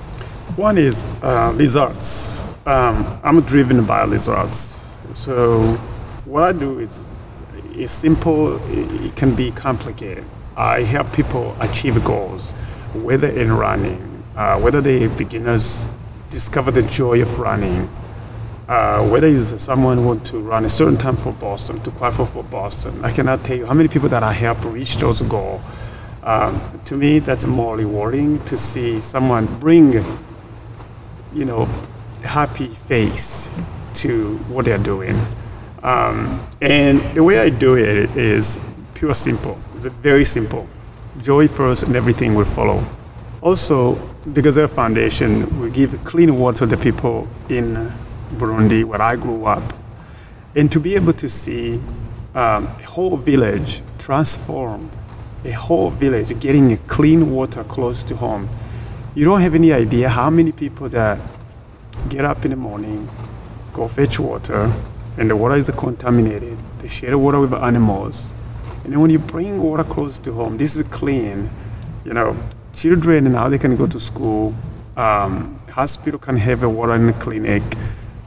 [0.61, 2.45] One is uh, results.
[2.67, 4.95] Um, I'm driven by results.
[5.15, 5.63] So
[6.27, 7.07] what I do is
[7.87, 8.61] simple.
[8.71, 10.23] It, can be complicated.
[10.59, 12.51] I help people achieve goals,
[12.93, 15.89] whether in running, uh, whether they beginners
[16.29, 17.89] discover the joy of running,
[18.69, 22.45] uh, whether it's someone want to run a certain time for Boston, to qualify for
[22.45, 23.03] Boston.
[23.03, 25.63] I cannot tell you how many people that I help reach those goals.
[26.23, 29.95] Um, to me, that's more rewarding to see someone bring
[31.35, 31.67] you know,
[32.25, 33.51] happy face
[33.95, 35.17] to what they're doing.
[35.83, 38.61] Um, and the way I do it is
[38.95, 39.59] pure simple.
[39.77, 40.69] It's very simple.
[41.19, 42.85] Joy first, and everything will follow.
[43.41, 43.95] Also,
[44.27, 47.91] the Gazelle Foundation will give clean water to the people in
[48.37, 49.73] Burundi, where I grew up,
[50.55, 51.81] and to be able to see
[52.35, 54.91] um, a whole village transformed,
[55.45, 58.49] a whole village getting clean water close to home.
[59.15, 61.19] You don't have any idea how many people that
[62.09, 63.09] get up in the morning,
[63.73, 64.73] go fetch water,
[65.19, 66.57] and the water is contaminated.
[66.79, 68.33] They share the water with animals.
[68.85, 71.51] And then when you bring water close to home, this is clean.
[72.05, 72.37] You know,
[72.73, 74.55] children now they can go to school.
[74.97, 77.63] Um, hospital can have a water in the clinic.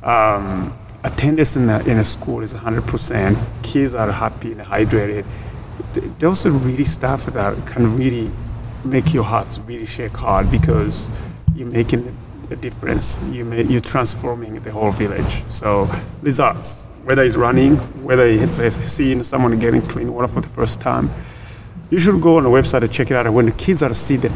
[0.04, 3.38] Um, attendance in a, in a school is 100%.
[3.64, 5.26] Kids are happy and hydrated.
[5.94, 8.30] Th- Those are really stuff that can really
[8.84, 11.10] make your heart really shake hard because
[11.56, 12.16] you're making
[12.52, 13.20] a difference.
[13.32, 15.44] You may, you're transforming the whole village.
[15.50, 15.90] So
[16.22, 20.82] results, whether it's running, whether it's it's seeing someone getting clean water for the first
[20.82, 21.10] time,
[21.90, 23.32] you should go on the website and check it out.
[23.32, 24.32] When the kids are see the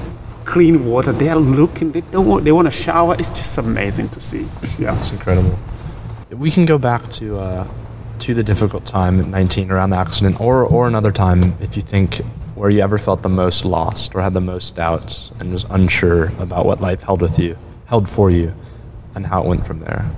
[0.46, 1.92] clean water, they are looking.
[1.92, 2.46] They don't want.
[2.46, 3.16] They want to shower.
[3.16, 4.48] It's just amazing to see.
[4.80, 4.98] Yeah.
[4.98, 5.58] It's incredible.
[6.32, 7.68] We can go back to uh,
[8.20, 11.82] to the difficult time at 19 around the accident, or or another time if you
[11.82, 12.22] think
[12.58, 16.30] where you ever felt the most lost or had the most doubts and was unsure
[16.40, 18.52] about what life held with you, held for you,
[19.14, 20.10] and how it went from there.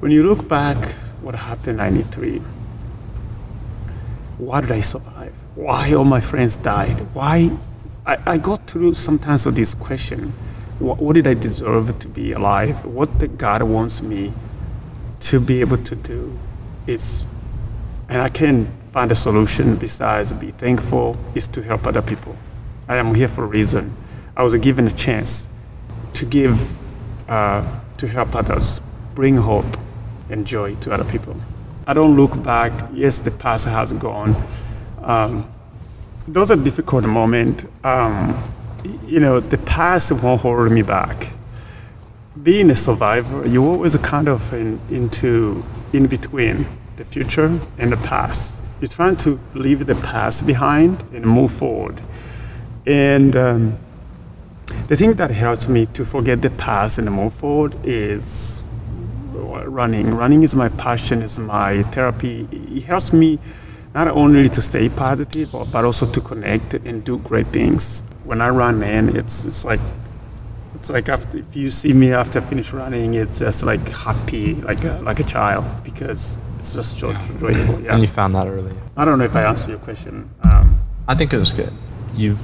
[0.00, 0.76] When you look back,
[1.22, 2.38] what happened in 93?
[4.38, 5.38] Why did I survive?
[5.54, 6.98] Why all my friends died?
[7.14, 7.56] Why?
[8.04, 10.32] I, I got through sometimes of this question.
[10.80, 12.84] What, what did I deserve to be alive?
[12.84, 14.32] What the God wants me
[15.20, 16.36] to be able to do?
[16.88, 17.24] It's,
[18.08, 22.36] and I can't find a solution besides be thankful, is to help other people.
[22.86, 23.92] I am here for a reason.
[24.36, 25.50] I was given a chance
[26.12, 26.56] to give,
[27.28, 27.64] uh,
[27.96, 28.80] to help others,
[29.16, 29.76] bring hope
[30.30, 31.34] and joy to other people.
[31.88, 32.70] I don't look back.
[32.92, 34.36] Yes, the past has gone.
[35.02, 35.52] Um,
[36.28, 37.66] those are difficult moments.
[37.82, 38.40] Um,
[39.08, 41.32] you know, the past won't hold me back.
[42.40, 47.96] Being a survivor, you're always kind of in, into in between the future and the
[47.96, 48.63] past.
[48.80, 52.02] You're trying to leave the past behind and move forward.
[52.86, 53.78] And um,
[54.88, 58.64] the thing that helps me to forget the past and move forward is
[59.32, 60.10] running.
[60.10, 62.48] Running is my passion, is my therapy.
[62.52, 63.38] It helps me
[63.94, 68.02] not only to stay positive, but but also to connect and do great things.
[68.24, 69.80] When I run, man, it's it's like
[70.84, 74.52] it's like after, if you see me after I finish running, it's just like happy,
[74.56, 77.80] like a, like a child, because it's just joy, joyful.
[77.80, 77.94] Yeah.
[77.94, 78.76] And you found that early.
[78.94, 80.28] I don't know if I answered your question.
[80.42, 81.72] Um, I think it was good.
[82.14, 82.42] You've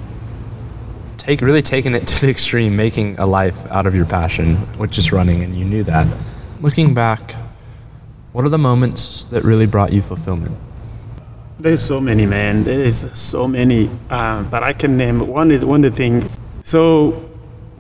[1.19, 4.97] take really taken it to the extreme, making a life out of your passion, which
[4.97, 6.07] is running, and you knew that.
[6.63, 7.35] Looking back,
[8.33, 10.57] what are the moments that really brought you fulfillment?
[11.59, 12.65] There's so many, man.
[12.65, 15.19] There is so many uh, that I can name.
[15.19, 16.23] One is one of the thing.
[16.63, 17.30] So,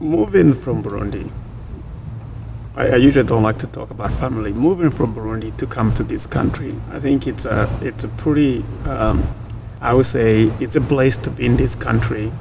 [0.00, 1.30] moving from Burundi,
[2.74, 4.52] I, I usually don't like to talk about family.
[4.52, 8.64] Moving from Burundi to come to this country, I think it's a it's a pretty.
[8.84, 9.22] Um,
[9.82, 12.32] I would say it's a place to be in this country,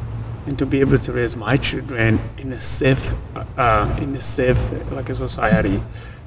[0.45, 3.13] and to be able to raise my children in a safe,
[3.57, 5.81] uh, in a safe like a society.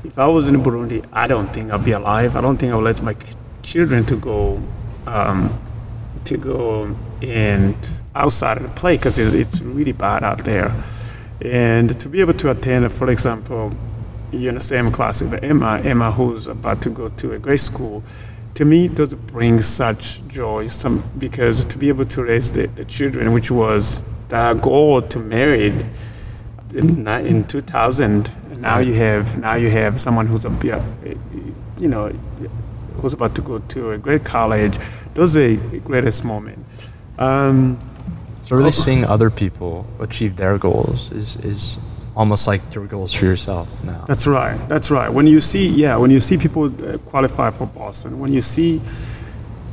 [0.05, 2.37] If I was in Burundi, I don't think I'd be alive.
[2.37, 3.14] I don't think I would let my
[3.62, 4.61] children to go
[5.07, 5.61] um,
[6.25, 7.77] to go and
[8.14, 10.73] outside and play because it's, it's really bad out there.
[11.44, 13.72] And to be able to attend, for example,
[14.33, 18.02] in the same class with Emma, Emma who's about to go to a grade school,
[18.55, 20.66] to me, those bring such joy.
[20.66, 25.18] Some because to be able to raise the, the children, which was the goal to
[25.18, 25.68] marry
[26.74, 30.50] in, in 2000, now you have now you have someone who's a
[31.78, 32.09] you know,
[32.96, 34.78] who's about to go to a great college.
[35.14, 36.64] Those are the greatest moment.
[37.18, 37.78] Um,
[38.42, 41.78] So really seeing other people achieve their goals is, is
[42.16, 44.05] almost like your goals for yourself now.
[44.07, 44.59] That's right.
[44.68, 45.12] That's right.
[45.12, 48.81] When you see, yeah, when you see people uh, qualify for Boston, when you see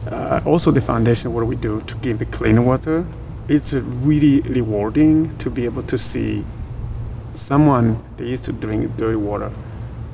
[0.08, 3.06] uh, also the foundation, what we do to give the clean water,
[3.48, 6.46] it's really rewarding to be able to see
[7.34, 9.52] someone they used to drink dirty water.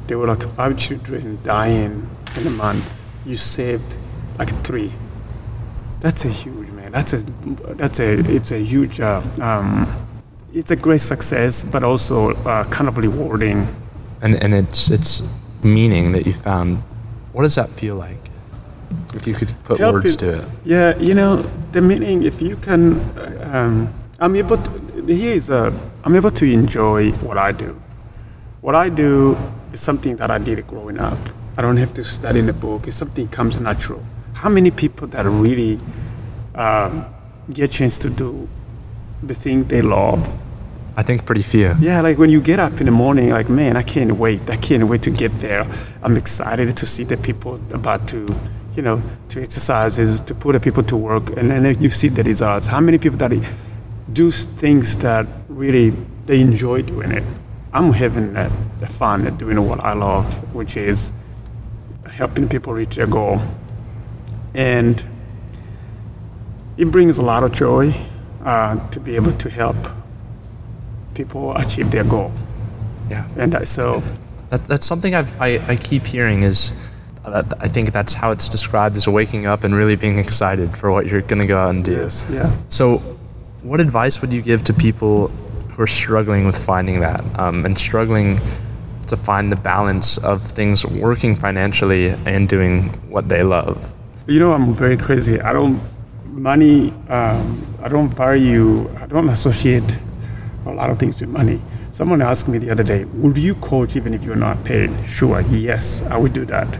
[0.07, 3.01] There were like five children dying in a month.
[3.25, 3.97] You saved
[4.39, 4.91] like three.
[5.99, 6.64] That's a huge.
[6.95, 7.17] That's a
[7.75, 9.01] that's a it's a huge.
[9.01, 9.85] Uh, um,
[10.53, 13.67] it's a great success, but also uh, kind of rewarding.
[14.21, 15.21] And, and it's, it's
[15.61, 16.77] meaning that you found.
[17.33, 18.29] What does that feel like?
[19.13, 20.47] If you could put Help words it- to it.
[20.63, 22.23] Yeah, you know the meaning.
[22.23, 24.55] If you can, uh, um, I'm able.
[24.57, 24.71] To,
[25.05, 25.71] here is uh,
[26.05, 27.75] I'm able to enjoy what I do.
[28.61, 29.35] What I do
[29.73, 31.19] is something that I did growing up.
[31.57, 32.87] I don't have to study in a book.
[32.87, 34.01] It's something comes natural.
[34.35, 35.77] how many people that really
[36.55, 37.05] um,
[37.51, 38.47] get a chance to do
[39.21, 40.27] the thing they love
[40.97, 41.75] I think pretty few.
[41.81, 44.49] yeah, like when you get up in the morning, like, man, I can't wait.
[44.49, 45.67] I can't wait to get there.
[46.01, 48.29] I'm excited to see the people about to,
[48.75, 51.31] you know, to exercises, to put the people to work.
[51.31, 52.67] And then you see the results.
[52.67, 53.31] How many people that
[54.13, 55.89] do things that really
[56.27, 57.25] they enjoy doing it?
[57.73, 61.11] I'm having that, the fun at doing what I love, which is
[62.09, 63.41] helping people reach their goal.
[64.53, 65.03] And
[66.77, 67.93] it brings a lot of joy
[68.43, 69.77] uh, to be able to help
[71.13, 72.31] people achieve their goal.
[73.09, 73.27] Yeah.
[73.37, 74.01] And I, so,
[74.49, 76.73] That, that's something I've, I, I keep hearing is
[77.23, 80.91] that I think that's how it's described as waking up and really being excited for
[80.91, 81.91] what you're going to go out and do.
[81.91, 82.55] yes, yeah.
[82.69, 82.97] So,
[83.63, 87.77] what advice would you give to people who are struggling with finding that um, and
[87.77, 88.39] struggling
[89.07, 93.93] to find the balance of things working financially and doing what they love?
[94.27, 95.41] You know, I'm very crazy.
[95.41, 95.79] I don't,
[96.35, 99.99] money, um, I don't value, I don't associate
[100.65, 101.61] a lot of things with money.
[101.91, 104.91] Someone asked me the other day, would you coach even if you're not paid?
[105.07, 106.79] Sure, yes, I would do that.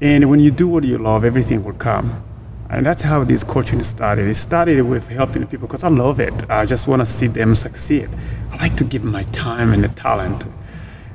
[0.00, 2.24] And when you do what you love, everything will come.
[2.68, 4.26] And that's how this coaching started.
[4.28, 6.50] It started with helping people because I love it.
[6.50, 8.08] I just want to see them succeed.
[8.50, 10.44] I like to give my time and the talent.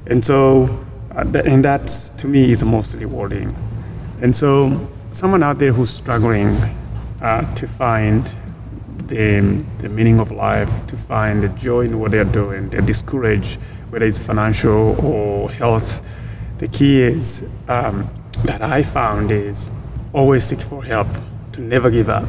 [0.08, 0.66] And so,
[1.12, 3.56] uh, and that to me is most rewarding.
[4.22, 6.58] And so, someone out there who's struggling
[7.22, 8.26] uh, to find
[9.08, 13.62] the, the meaning of life, to find the joy in what they're doing, they're discouraged,
[13.90, 16.02] whether it's financial or health.
[16.58, 18.10] The key is um,
[18.46, 19.72] that I found is
[20.14, 21.08] always seek for help,
[21.54, 22.28] to never give up.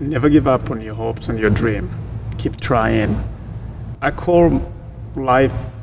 [0.00, 1.90] Never give up on your hopes and your dream.
[2.38, 3.22] Keep trying.
[4.00, 4.72] I call
[5.16, 5.74] life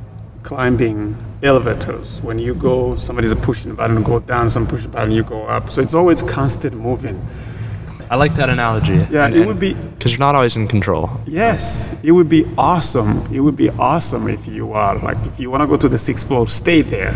[0.41, 2.21] climbing elevators.
[2.21, 5.45] When you go, somebody's pushing the button, go down, some push the button, you go
[5.45, 5.69] up.
[5.69, 7.21] So it's always constant moving.
[8.09, 9.05] I like that analogy.
[9.09, 11.09] Yeah, it would be because you're not always in control.
[11.25, 13.25] Yes, it would be awesome.
[13.33, 15.97] It would be awesome if you are like if you want to go to the
[15.97, 17.13] sixth floor, stay there.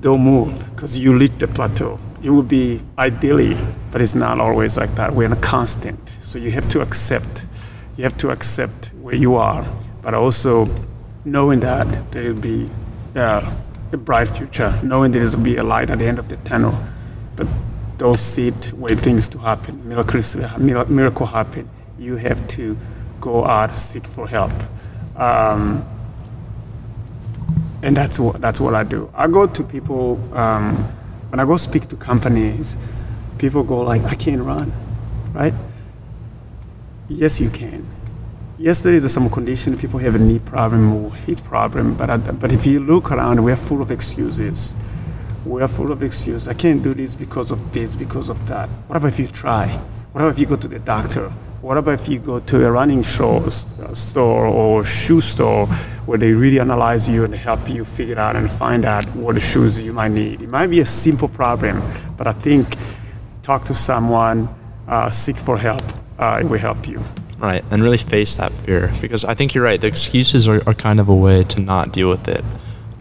[0.00, 1.98] Don't move because you reach the plateau.
[2.22, 3.56] It would be ideally,
[3.90, 5.14] but it's not always like that.
[5.14, 7.46] We're in a constant, so you have to accept.
[7.96, 9.66] You have to accept where you are,
[10.02, 10.66] but also
[11.24, 12.70] knowing that there will be
[13.14, 13.52] uh,
[13.92, 16.74] a bright future, knowing there will be a light at the end of the tunnel.
[17.36, 17.46] But
[18.02, 19.88] don't sit, wait things to happen.
[19.88, 21.70] Miracles, miracle happen.
[22.00, 22.76] You have to
[23.20, 24.52] go out, seek for help.
[25.16, 25.86] Um,
[27.82, 29.08] and that's what that's what I do.
[29.14, 30.76] I go to people um,
[31.30, 32.76] when I go speak to companies.
[33.38, 34.72] People go like, "I can't run,"
[35.32, 35.54] right?
[37.08, 37.86] Yes, you can.
[38.58, 39.76] Yes, there is some condition.
[39.76, 42.08] People have a knee problem or hip problem, but
[42.40, 44.74] but if you look around, we're full of excuses.
[45.44, 46.48] We're full of excuses.
[46.48, 48.68] I can't do this because of this, because of that.
[48.86, 49.66] What about if you try?
[50.12, 51.32] What about if you go to the doctor?
[51.62, 55.66] What about if you go to a running show, store or shoe store
[56.06, 59.80] where they really analyze you and help you figure out and find out what shoes
[59.80, 60.42] you might need?
[60.42, 61.82] It might be a simple problem,
[62.16, 62.68] but I think
[63.42, 64.48] talk to someone,
[64.88, 65.82] uh, seek for help.
[66.18, 67.02] Uh, it will help you.
[67.38, 69.80] Right, and really face that fear because I think you're right.
[69.80, 72.44] The excuses are, are kind of a way to not deal with it,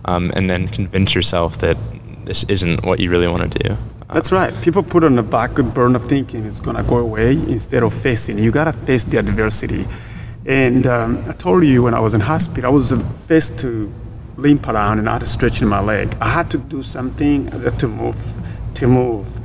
[0.05, 1.77] um, and then convince yourself that
[2.25, 3.77] this isn't what you really want to do.
[4.11, 4.53] That's right.
[4.61, 8.37] People put on the back burner of thinking it's gonna go away instead of facing.
[8.37, 9.87] You gotta face the adversity.
[10.45, 12.91] And um, I told you when I was in hospital, I was
[13.27, 13.93] faced to
[14.37, 16.13] limp around and I had to stretch my leg.
[16.19, 18.19] I had to do something I had to move,
[18.75, 19.39] to move.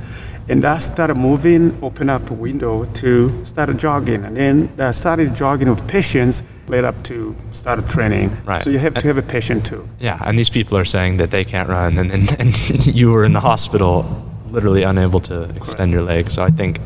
[0.49, 4.25] And I started moving, open up a window to start jogging.
[4.25, 8.31] And then I started jogging with patience, led up to start training.
[8.45, 8.63] Right.
[8.63, 9.89] So you have to have a patient too.
[9.99, 13.25] Yeah, and these people are saying that they can't run, and and, and you were
[13.25, 14.05] in the hospital,
[14.47, 16.31] literally unable to extend your leg.
[16.31, 16.79] So I think,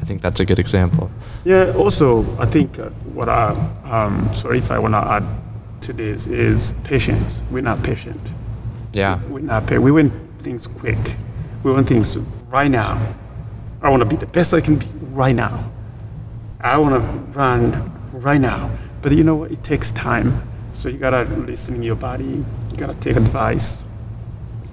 [0.00, 1.10] I think that's a good example.
[1.44, 1.74] Yeah.
[1.76, 2.78] Also, I think
[3.12, 5.24] what I um, sorry if I want to add
[5.82, 7.42] to this is patience.
[7.50, 8.34] We're not patient.
[8.94, 9.84] Yeah, We're not patient.
[9.84, 10.98] We want things quick.
[11.62, 12.18] We want things
[12.52, 13.14] right now.
[13.80, 15.72] I want to be the best I can be right now.
[16.60, 18.70] I want to run right now.
[19.00, 19.50] But you know what?
[19.50, 20.48] It takes time.
[20.72, 22.24] So you gotta listen to your body.
[22.24, 23.84] You gotta take advice,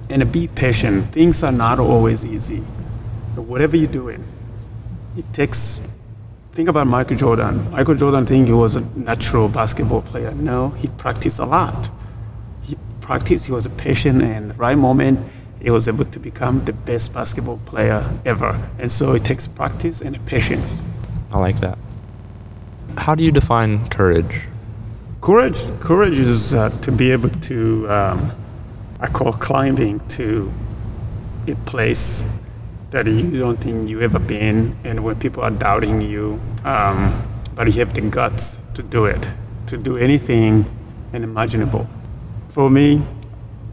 [0.09, 1.11] and be patient.
[1.11, 2.63] Things are not always easy.
[3.35, 4.23] But whatever you're doing,
[5.17, 5.81] it takes
[6.51, 7.71] think about Michael Jordan.
[7.71, 10.31] Michael Jordan think he was a natural basketball player.
[10.31, 11.89] No, he practiced a lot.
[12.63, 15.19] He practiced, he was patient, and right moment,
[15.61, 18.69] he was able to become the best basketball player ever.
[18.79, 20.81] And so it takes practice and patience.
[21.31, 21.77] I like that.
[22.97, 24.47] How do you define courage?
[25.21, 28.31] Courage, courage is uh, to be able to, um,
[28.99, 30.51] I call climbing to
[31.47, 32.25] a place
[32.91, 37.67] that you don't think you ever been, and when people are doubting you, um, but
[37.67, 39.29] you have the guts to do it,
[39.67, 40.65] to do anything
[41.13, 41.87] unimaginable.
[42.47, 43.03] For me,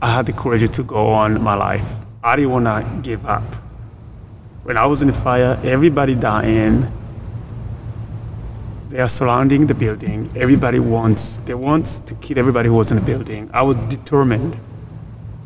[0.02, 2.04] I had the courage to go on my life.
[2.22, 3.54] I didn't want to give up.
[4.64, 6.92] When I was in the fire, everybody dying.
[8.88, 10.30] They are surrounding the building.
[10.36, 13.50] Everybody wants, they want to kill everybody who was in the building.
[13.52, 14.58] I was determined.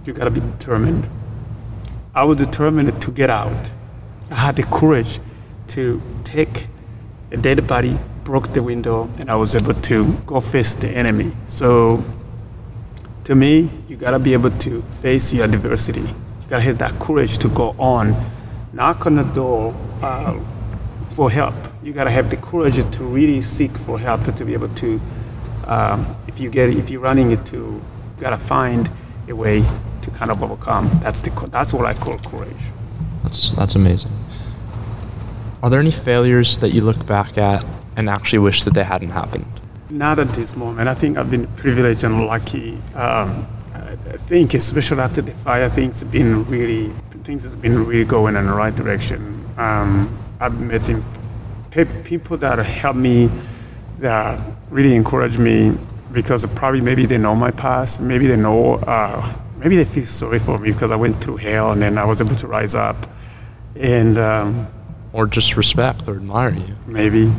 [0.05, 1.09] You gotta be determined.
[2.15, 3.73] I was determined to get out.
[4.31, 5.21] I had the courage
[5.69, 6.67] to take
[7.31, 11.31] a dead body, broke the window, and I was able to go face the enemy.
[11.47, 12.03] So,
[13.31, 16.01] to me, you gotta be able to face your adversity.
[16.01, 18.13] You gotta have that courage to go on,
[18.73, 19.73] knock on the door
[20.03, 20.37] uh,
[21.11, 21.55] for help.
[21.81, 25.01] You gotta have the courage to really seek for help to be able to.
[25.69, 27.83] Um, if you get, if you're running into, you
[28.19, 28.91] gotta find
[29.29, 29.63] a way
[30.03, 30.91] to kind of overcome.
[31.01, 32.65] That's the that's what I call courage.
[33.23, 34.11] That's that's amazing.
[35.63, 37.65] Are there any failures that you look back at
[37.95, 39.60] and actually wish that they hadn't happened?
[39.91, 40.89] Not at this moment.
[40.89, 42.81] I think I've been privileged and lucky.
[42.95, 46.93] Um, I think, especially after the fire, things have been really
[47.25, 49.45] things has been really going in the right direction.
[49.59, 51.05] Um, I've met in,
[51.71, 53.31] pe- people that have helped me,
[53.99, 55.77] that really encouraged me
[56.13, 60.39] because probably maybe they know my past, maybe they know, uh, maybe they feel sorry
[60.39, 62.97] for me because I went through hell and then I was able to rise up,
[63.77, 64.67] and um,
[65.13, 66.73] Or just respect or admire you?
[66.87, 67.31] maybe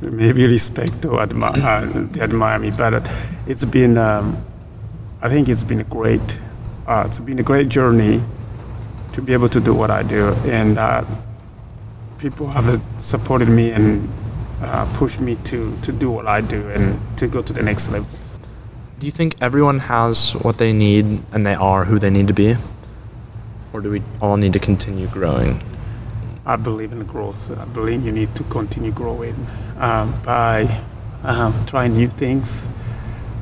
[0.00, 2.70] maybe respect or admire, uh, admire me.
[2.70, 3.10] But
[3.46, 4.44] it's been, um,
[5.22, 6.40] I think it's been a great,
[6.86, 8.22] uh, it's been a great journey
[9.12, 11.04] to be able to do what I do, and uh,
[12.18, 14.08] people have supported me and
[14.62, 17.90] uh, pushed me to to do what I do and to go to the next
[17.90, 18.08] level.
[18.98, 22.34] Do you think everyone has what they need and they are who they need to
[22.34, 22.56] be?
[23.72, 25.62] Or do we all need to continue growing?
[26.48, 27.50] I believe in growth.
[27.58, 29.36] I believe you need to continue growing
[29.76, 30.66] um, by
[31.22, 32.70] um, trying new things,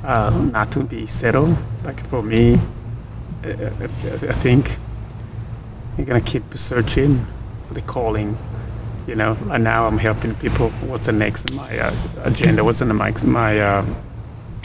[0.03, 1.57] uh, not to be settled.
[1.85, 2.59] Like for me,
[3.45, 4.77] I, I, think
[5.97, 7.25] you're gonna keep searching
[7.67, 8.37] for the calling.
[9.07, 10.71] You know, right now I'm helping people.
[10.71, 11.95] What's the next in my uh,
[12.25, 12.65] agenda?
[12.65, 13.87] What's in the, my my uh,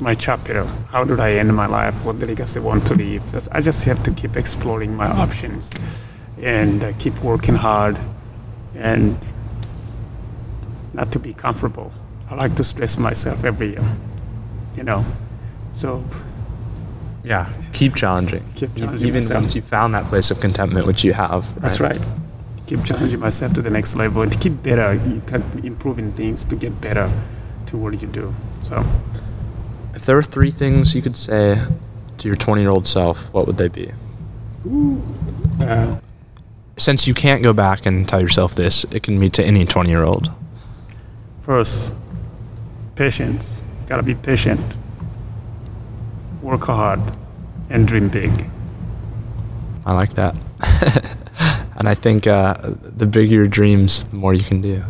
[0.01, 0.63] my chapter?
[0.89, 2.03] How do I end my life?
[2.03, 3.21] What legacy I want to leave?
[3.51, 5.77] I just have to keep exploring my options
[6.41, 7.99] and uh, keep working hard
[8.75, 9.17] and
[10.93, 11.91] not to be comfortable.
[12.29, 13.85] I like to stress myself every year,
[14.75, 15.05] you know.
[15.71, 16.03] So
[17.23, 18.43] Yeah, keep challenging.
[18.55, 19.41] Keep challenging Even myself.
[19.43, 21.43] once you found that place of contentment, which you have.
[21.61, 22.01] that's right.
[22.65, 24.93] Keep challenging myself to the next level and to keep better.
[24.93, 27.11] You can improving things to get better
[27.67, 28.33] to what you do.
[28.63, 28.83] So
[29.93, 31.59] If there were three things you could say
[32.17, 33.91] to your 20 year old self, what would they be?
[34.65, 35.01] Ooh,
[35.61, 35.95] uh,
[36.77, 39.89] Since you can't go back and tell yourself this, it can be to any 20
[39.89, 40.31] year old.
[41.39, 41.93] first,
[42.95, 43.61] patience.
[43.87, 44.77] Gotta be patient.
[46.41, 47.01] Work hard
[47.69, 48.31] and dream big.
[49.85, 50.35] I like that.
[51.77, 54.83] and I think uh, the bigger your dreams, the more you can do.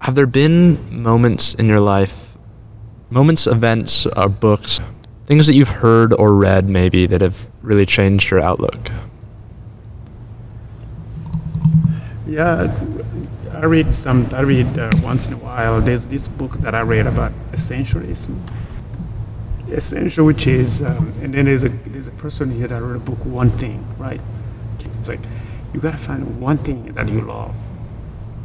[0.00, 2.36] Have there been moments in your life,
[3.10, 4.80] moments, events, or books,
[5.26, 8.90] things that you've heard or read maybe that have really changed your outlook?
[12.32, 12.74] Yeah,
[13.52, 14.26] I read some.
[14.32, 15.82] I read uh, once in a while.
[15.82, 18.38] There's this book that I read about essentialism.
[19.68, 23.00] Essential, which is, um, and then there's a there's a person here that wrote a
[23.00, 24.22] book, One Thing, right?
[24.98, 25.20] It's like
[25.74, 27.54] you gotta find one thing that you love,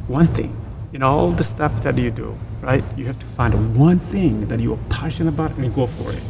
[0.10, 0.54] one thing.
[0.92, 2.84] In all the stuff that you do, right?
[2.98, 6.24] You have to find one thing that you are passionate about and go for it.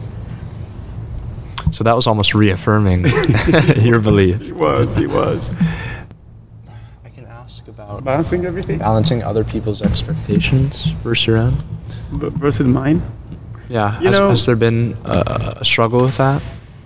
[1.74, 3.06] So that was almost reaffirming
[3.78, 4.42] your belief.
[4.42, 5.97] He was, he was I can ask
[7.78, 11.54] about balancing uh, everything balancing other people's expectations versus your own.
[12.12, 13.02] v- versus mine.
[13.70, 14.00] Yeah.
[14.00, 16.42] You has, know- has there been a, a struggle with that?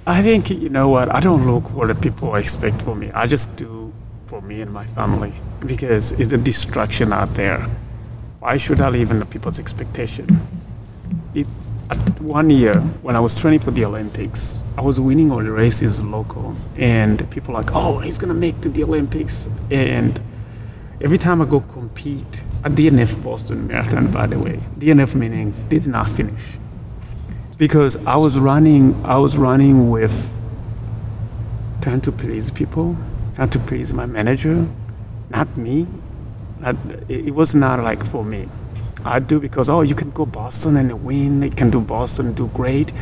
[0.08, 3.12] I think you know what I don't look what the people expect for me.
[3.12, 3.94] I just do
[4.26, 5.32] for me and my family
[5.66, 7.60] because it's a distraction out there.
[8.39, 10.26] Why should I live in the people's expectation?
[11.36, 11.46] It,
[12.20, 16.02] one year when I was training for the Olympics, I was winning all the races
[16.02, 19.48] local, and people like, oh, he's gonna make to the Olympics.
[19.70, 20.20] And
[21.04, 25.88] every time I go compete at DNF Boston Marathon, by the way, DNF meanings did
[25.88, 26.58] not finish
[27.58, 30.41] because I was running I was running with
[31.82, 32.97] trying to please people,
[33.34, 34.68] trying to please my manager,
[35.30, 35.88] not me.
[36.60, 36.76] Not,
[37.10, 38.47] it was not like for me.
[39.04, 42.47] I do because oh you can go Boston and win, you can do Boston do
[42.49, 42.93] great.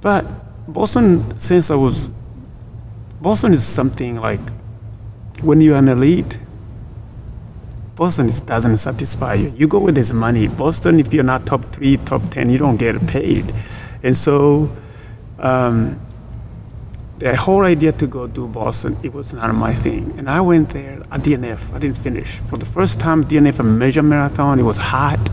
[0.00, 0.24] But
[0.72, 2.12] Boston since I was
[3.20, 4.40] Boston is something like
[5.42, 6.38] when you're an elite,
[7.96, 9.52] Boston doesn't satisfy you.
[9.56, 10.48] You go with this money.
[10.48, 13.50] Boston, if you're not top three, top ten, you don't get paid.
[14.02, 14.70] And so,
[15.38, 15.98] um,
[17.18, 20.14] the whole idea to go do Boston, it was not my thing.
[20.18, 21.72] And I went there at DNF.
[21.72, 22.38] I didn't finish.
[22.40, 24.58] For the first time, DNF a major marathon.
[24.58, 25.30] It was hot.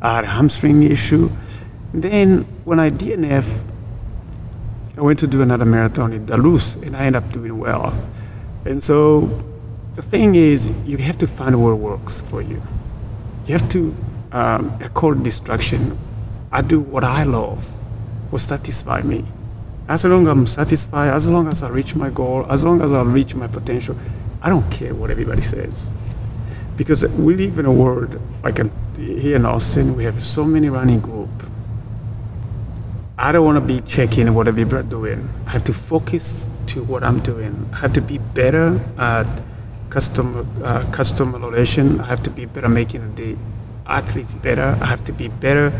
[0.00, 1.30] I had a hamstring issue.
[1.92, 3.64] then when I DNF,
[4.96, 7.92] I went to do another marathon in Duluth, and I ended up doing well.
[8.64, 9.44] And so
[9.98, 12.62] the thing is, you have to find what works for you.
[13.46, 13.92] You have to
[14.30, 15.98] um, accord distraction.
[16.52, 17.66] I do what I love,
[18.30, 19.24] will satisfy me.
[19.88, 22.92] As long as I'm satisfied, as long as I reach my goal, as long as
[22.92, 23.96] I reach my potential,
[24.40, 25.92] I don't care what everybody says.
[26.76, 28.58] Because we live in a world, like
[28.96, 31.50] here in Austin, we have so many running groups.
[33.18, 35.28] I don't want to be checking what are doing.
[35.48, 37.68] I have to focus to what I'm doing.
[37.72, 39.26] I have to be better at
[39.90, 42.00] customer uh, relation.
[42.00, 43.36] I have to be better making the
[43.86, 44.76] athletes better.
[44.80, 45.72] I have to be better.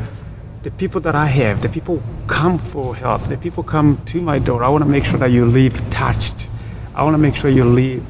[0.62, 3.22] The people that I have, the people come for help.
[3.22, 4.64] The people come to my door.
[4.64, 6.48] I want to make sure that you leave touched.
[6.94, 8.06] I want to make sure you leave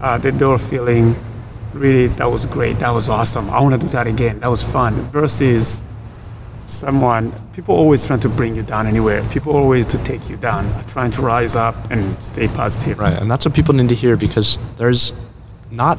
[0.00, 1.14] uh, the door feeling
[1.72, 2.78] really that was great.
[2.80, 3.48] That was awesome.
[3.50, 4.40] I want to do that again.
[4.40, 4.94] That was fun.
[5.12, 5.82] Versus
[6.66, 10.64] someone people always trying to bring you down anywhere people always to take you down
[10.86, 14.16] trying to rise up and stay positive right and that's what people need to hear
[14.16, 15.12] because there's
[15.72, 15.98] not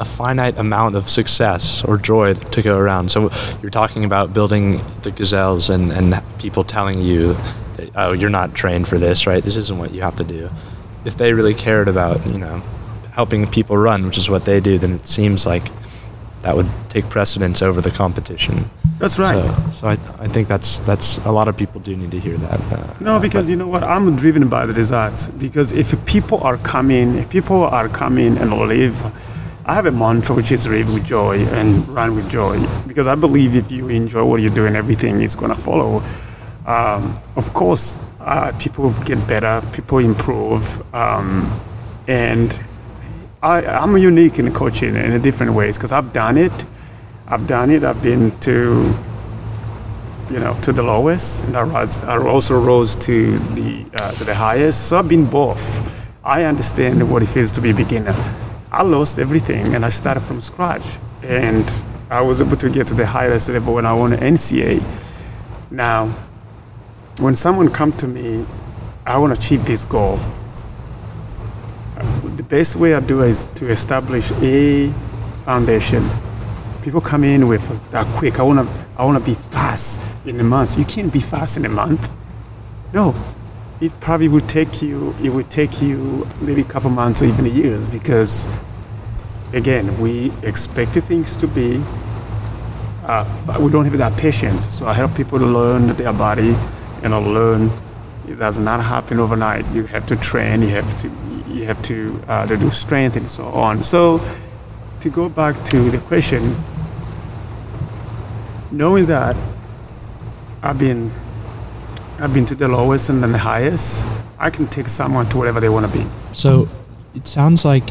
[0.00, 3.10] a finite amount of success or joy to go around.
[3.10, 7.34] So you're talking about building the gazelles and, and people telling you,
[7.76, 9.44] that, oh, you're not trained for this, right?
[9.44, 10.50] This isn't what you have to do.
[11.04, 12.62] If they really cared about, you know,
[13.12, 15.64] helping people run, which is what they do, then it seems like
[16.40, 18.70] that would take precedence over the competition.
[19.00, 19.46] That's right.
[19.46, 19.92] So, so I,
[20.22, 22.60] I think that's that's a lot of people do need to hear that.
[22.70, 25.30] Uh, no, because you know what, I'm driven by the results.
[25.30, 29.02] Because if people are coming, if people are coming and live,
[29.64, 32.60] I have a mantra which is live with joy and run with joy.
[32.86, 36.02] Because I believe if you enjoy what you're doing, everything is gonna follow.
[36.66, 41.58] Um, of course, uh, people get better, people improve, um,
[42.06, 42.62] and
[43.42, 46.66] I, I'm unique in coaching in different ways because I've done it.
[47.30, 47.84] I've done it.
[47.84, 48.94] I've been to,
[50.30, 54.24] you know, to the lowest, and I, rise, I also rose to the uh, to
[54.24, 54.88] the highest.
[54.88, 56.06] So I've been both.
[56.24, 58.14] I understand what it feels to be a beginner.
[58.72, 61.70] I lost everything, and I started from scratch, and
[62.10, 64.82] I was able to get to the highest level when I won an NCA.
[65.70, 66.08] Now,
[67.18, 68.44] when someone come to me,
[69.06, 70.18] I want to achieve this goal
[72.40, 74.88] the best way I do is to establish a
[75.44, 76.08] foundation.
[76.82, 78.40] People come in with that quick.
[78.40, 78.66] I wanna,
[78.96, 80.78] I wanna be fast in a month.
[80.78, 82.10] You can't be fast in a month.
[82.92, 83.14] No,
[83.80, 85.14] it probably would take you.
[85.22, 88.48] It would take you maybe a couple months or even years because,
[89.52, 91.82] again, we expect things to be.
[93.04, 94.68] Uh, we don't have that patience.
[94.68, 96.56] So I help people to learn their body
[97.02, 97.70] and learn.
[98.28, 99.66] It does not happen overnight.
[99.74, 100.62] You have to train.
[100.62, 101.10] You have to
[101.50, 103.82] you have to, uh, to do strength and so on.
[103.82, 104.20] So
[105.00, 106.56] to go back to the question,
[108.70, 109.36] knowing that
[110.62, 111.10] I've been
[112.18, 114.06] I've been to the lowest and then the highest,
[114.38, 116.06] I can take someone to wherever they want to be.
[116.34, 116.68] So
[117.14, 117.84] it sounds like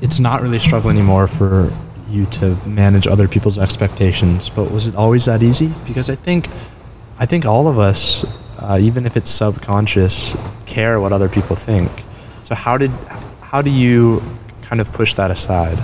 [0.00, 1.72] it's not really a struggle anymore for
[2.08, 4.48] you to manage other people's expectations.
[4.48, 5.72] But was it always that easy?
[5.84, 6.48] Because I think
[7.18, 8.24] I think all of us,
[8.58, 10.36] uh, even if it's subconscious,
[10.66, 11.90] care what other people think.
[12.44, 12.92] So how did
[13.40, 14.22] how do you
[14.62, 15.78] kind of push that aside?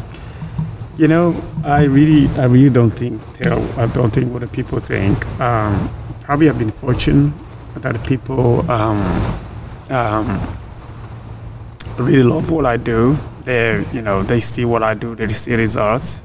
[0.98, 1.34] You know,
[1.64, 5.24] I really I really don't think I don't think what the people think.
[5.40, 5.90] Um,
[6.20, 7.32] probably I've been fortunate
[7.76, 9.00] that people um,
[9.90, 10.58] um,
[11.96, 13.16] really love what I do.
[13.44, 15.14] They you know they see what I do.
[15.14, 16.24] They see results.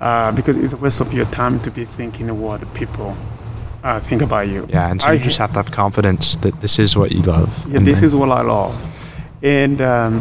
[0.00, 3.16] Uh, because it's a waste of your time to be thinking what people
[3.84, 4.66] uh, think about you.
[4.68, 7.22] Yeah, and so I you just have to have confidence that this is what you
[7.22, 7.72] love.
[7.72, 8.74] Yeah, this is what I love.
[9.42, 10.20] And um,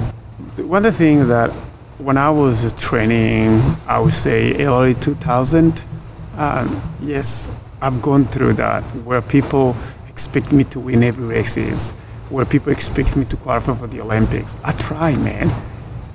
[0.58, 1.52] one of the things that
[2.04, 5.86] when I was training, I would say early 2000,
[6.36, 7.48] um, yes,
[7.80, 9.76] I've gone through that where people
[10.10, 11.92] expect me to win every races,
[12.30, 14.58] where people expect me to qualify for the Olympics.
[14.64, 15.50] I try, man.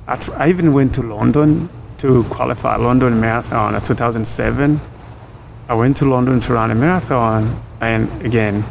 [0.09, 1.69] I, I even went to London
[1.99, 4.81] to qualify London Marathon in 2007.
[5.69, 8.65] I went to London to run a marathon, and again,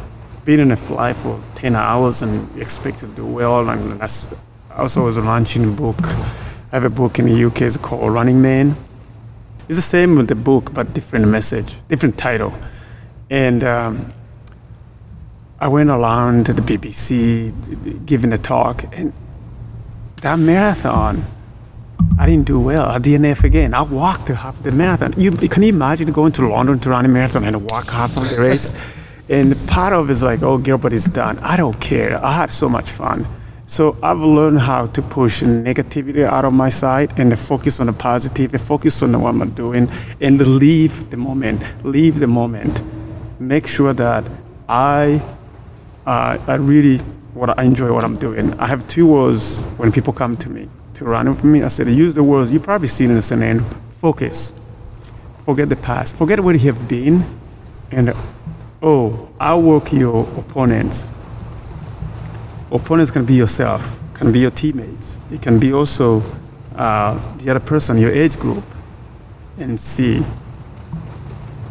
[0.44, 3.68] being in a flight for 10 hours and expect to do well.
[3.68, 4.28] And that's
[4.76, 5.96] also was launching a book.
[6.76, 8.76] I have a book in the UK, it's called Running Man.
[9.66, 12.52] It's the same with the book, but different message, different title.
[13.30, 14.10] And um,
[15.58, 19.14] I went around to the BBC giving a talk, and
[20.20, 21.24] that marathon,
[22.18, 22.90] I didn't do well.
[22.90, 23.72] I DNF again.
[23.72, 25.14] I walked half the marathon.
[25.16, 28.28] You can you imagine going to London to run a marathon and walk half of
[28.28, 28.74] the race?
[29.30, 31.38] and part of it is like, oh, Gilbert is done.
[31.38, 32.22] I don't care.
[32.22, 33.26] I had so much fun.
[33.68, 37.92] So I've learned how to push negativity out of my side and focus on the
[37.92, 39.90] positive, focus on what I'm doing,
[40.20, 41.64] and leave the moment.
[41.84, 42.84] Leave the moment.
[43.40, 44.30] Make sure that
[44.68, 45.20] I,
[46.06, 46.98] uh, I really
[47.34, 48.54] what I enjoy what I'm doing.
[48.60, 51.64] I have two words when people come to me to run with me.
[51.64, 53.62] I said, use the words you probably seen in the scenario.
[53.88, 54.54] Focus.
[55.40, 56.14] Forget the past.
[56.16, 57.26] Forget where you have been,
[57.90, 58.14] and
[58.80, 61.10] oh, outwork your opponents
[62.70, 65.18] opponents can be yourself, can be your teammates.
[65.30, 66.22] It can be also
[66.74, 68.64] uh, the other person, your age group.
[69.58, 70.22] And see,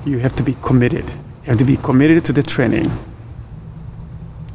[0.05, 1.09] you have to be committed.
[1.11, 2.91] You have to be committed to the training.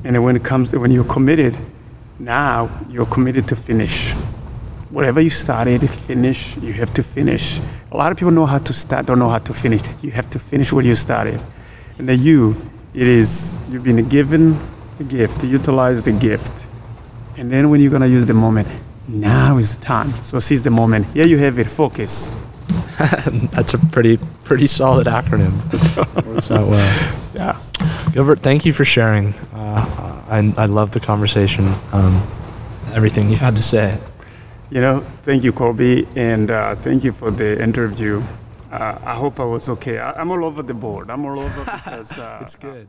[0.04, 1.58] And when it comes, when you're committed,
[2.18, 4.12] now you're committed to finish.
[4.90, 6.56] Whatever you started, finish.
[6.56, 7.60] You have to finish.
[7.92, 9.80] A lot of people know how to start, don't know how to finish.
[10.02, 11.40] You have to finish what you started.
[11.98, 12.56] And then you,
[12.92, 14.58] it is you've been given
[15.00, 16.68] the gift, utilize the gift.
[17.38, 18.68] And then when you're going to use the moment,
[19.08, 20.12] now is the time.
[20.22, 21.06] So seize the moment.
[21.06, 22.30] Here you have it, focus.
[23.54, 25.54] That's a pretty pretty solid acronym.
[26.26, 27.16] Works out well.
[27.34, 27.58] Yeah.
[28.12, 29.32] Gilbert, thank you for sharing.
[29.54, 32.14] Uh, I, I love the conversation, um,
[32.92, 33.98] everything you had to say.
[34.70, 38.22] You know, thank you, Colby, and uh, thank you for the interview.
[38.70, 39.98] Uh, I hope I was okay.
[39.98, 41.10] I, am all over the board.
[41.10, 42.86] I'm all over because uh, it's good.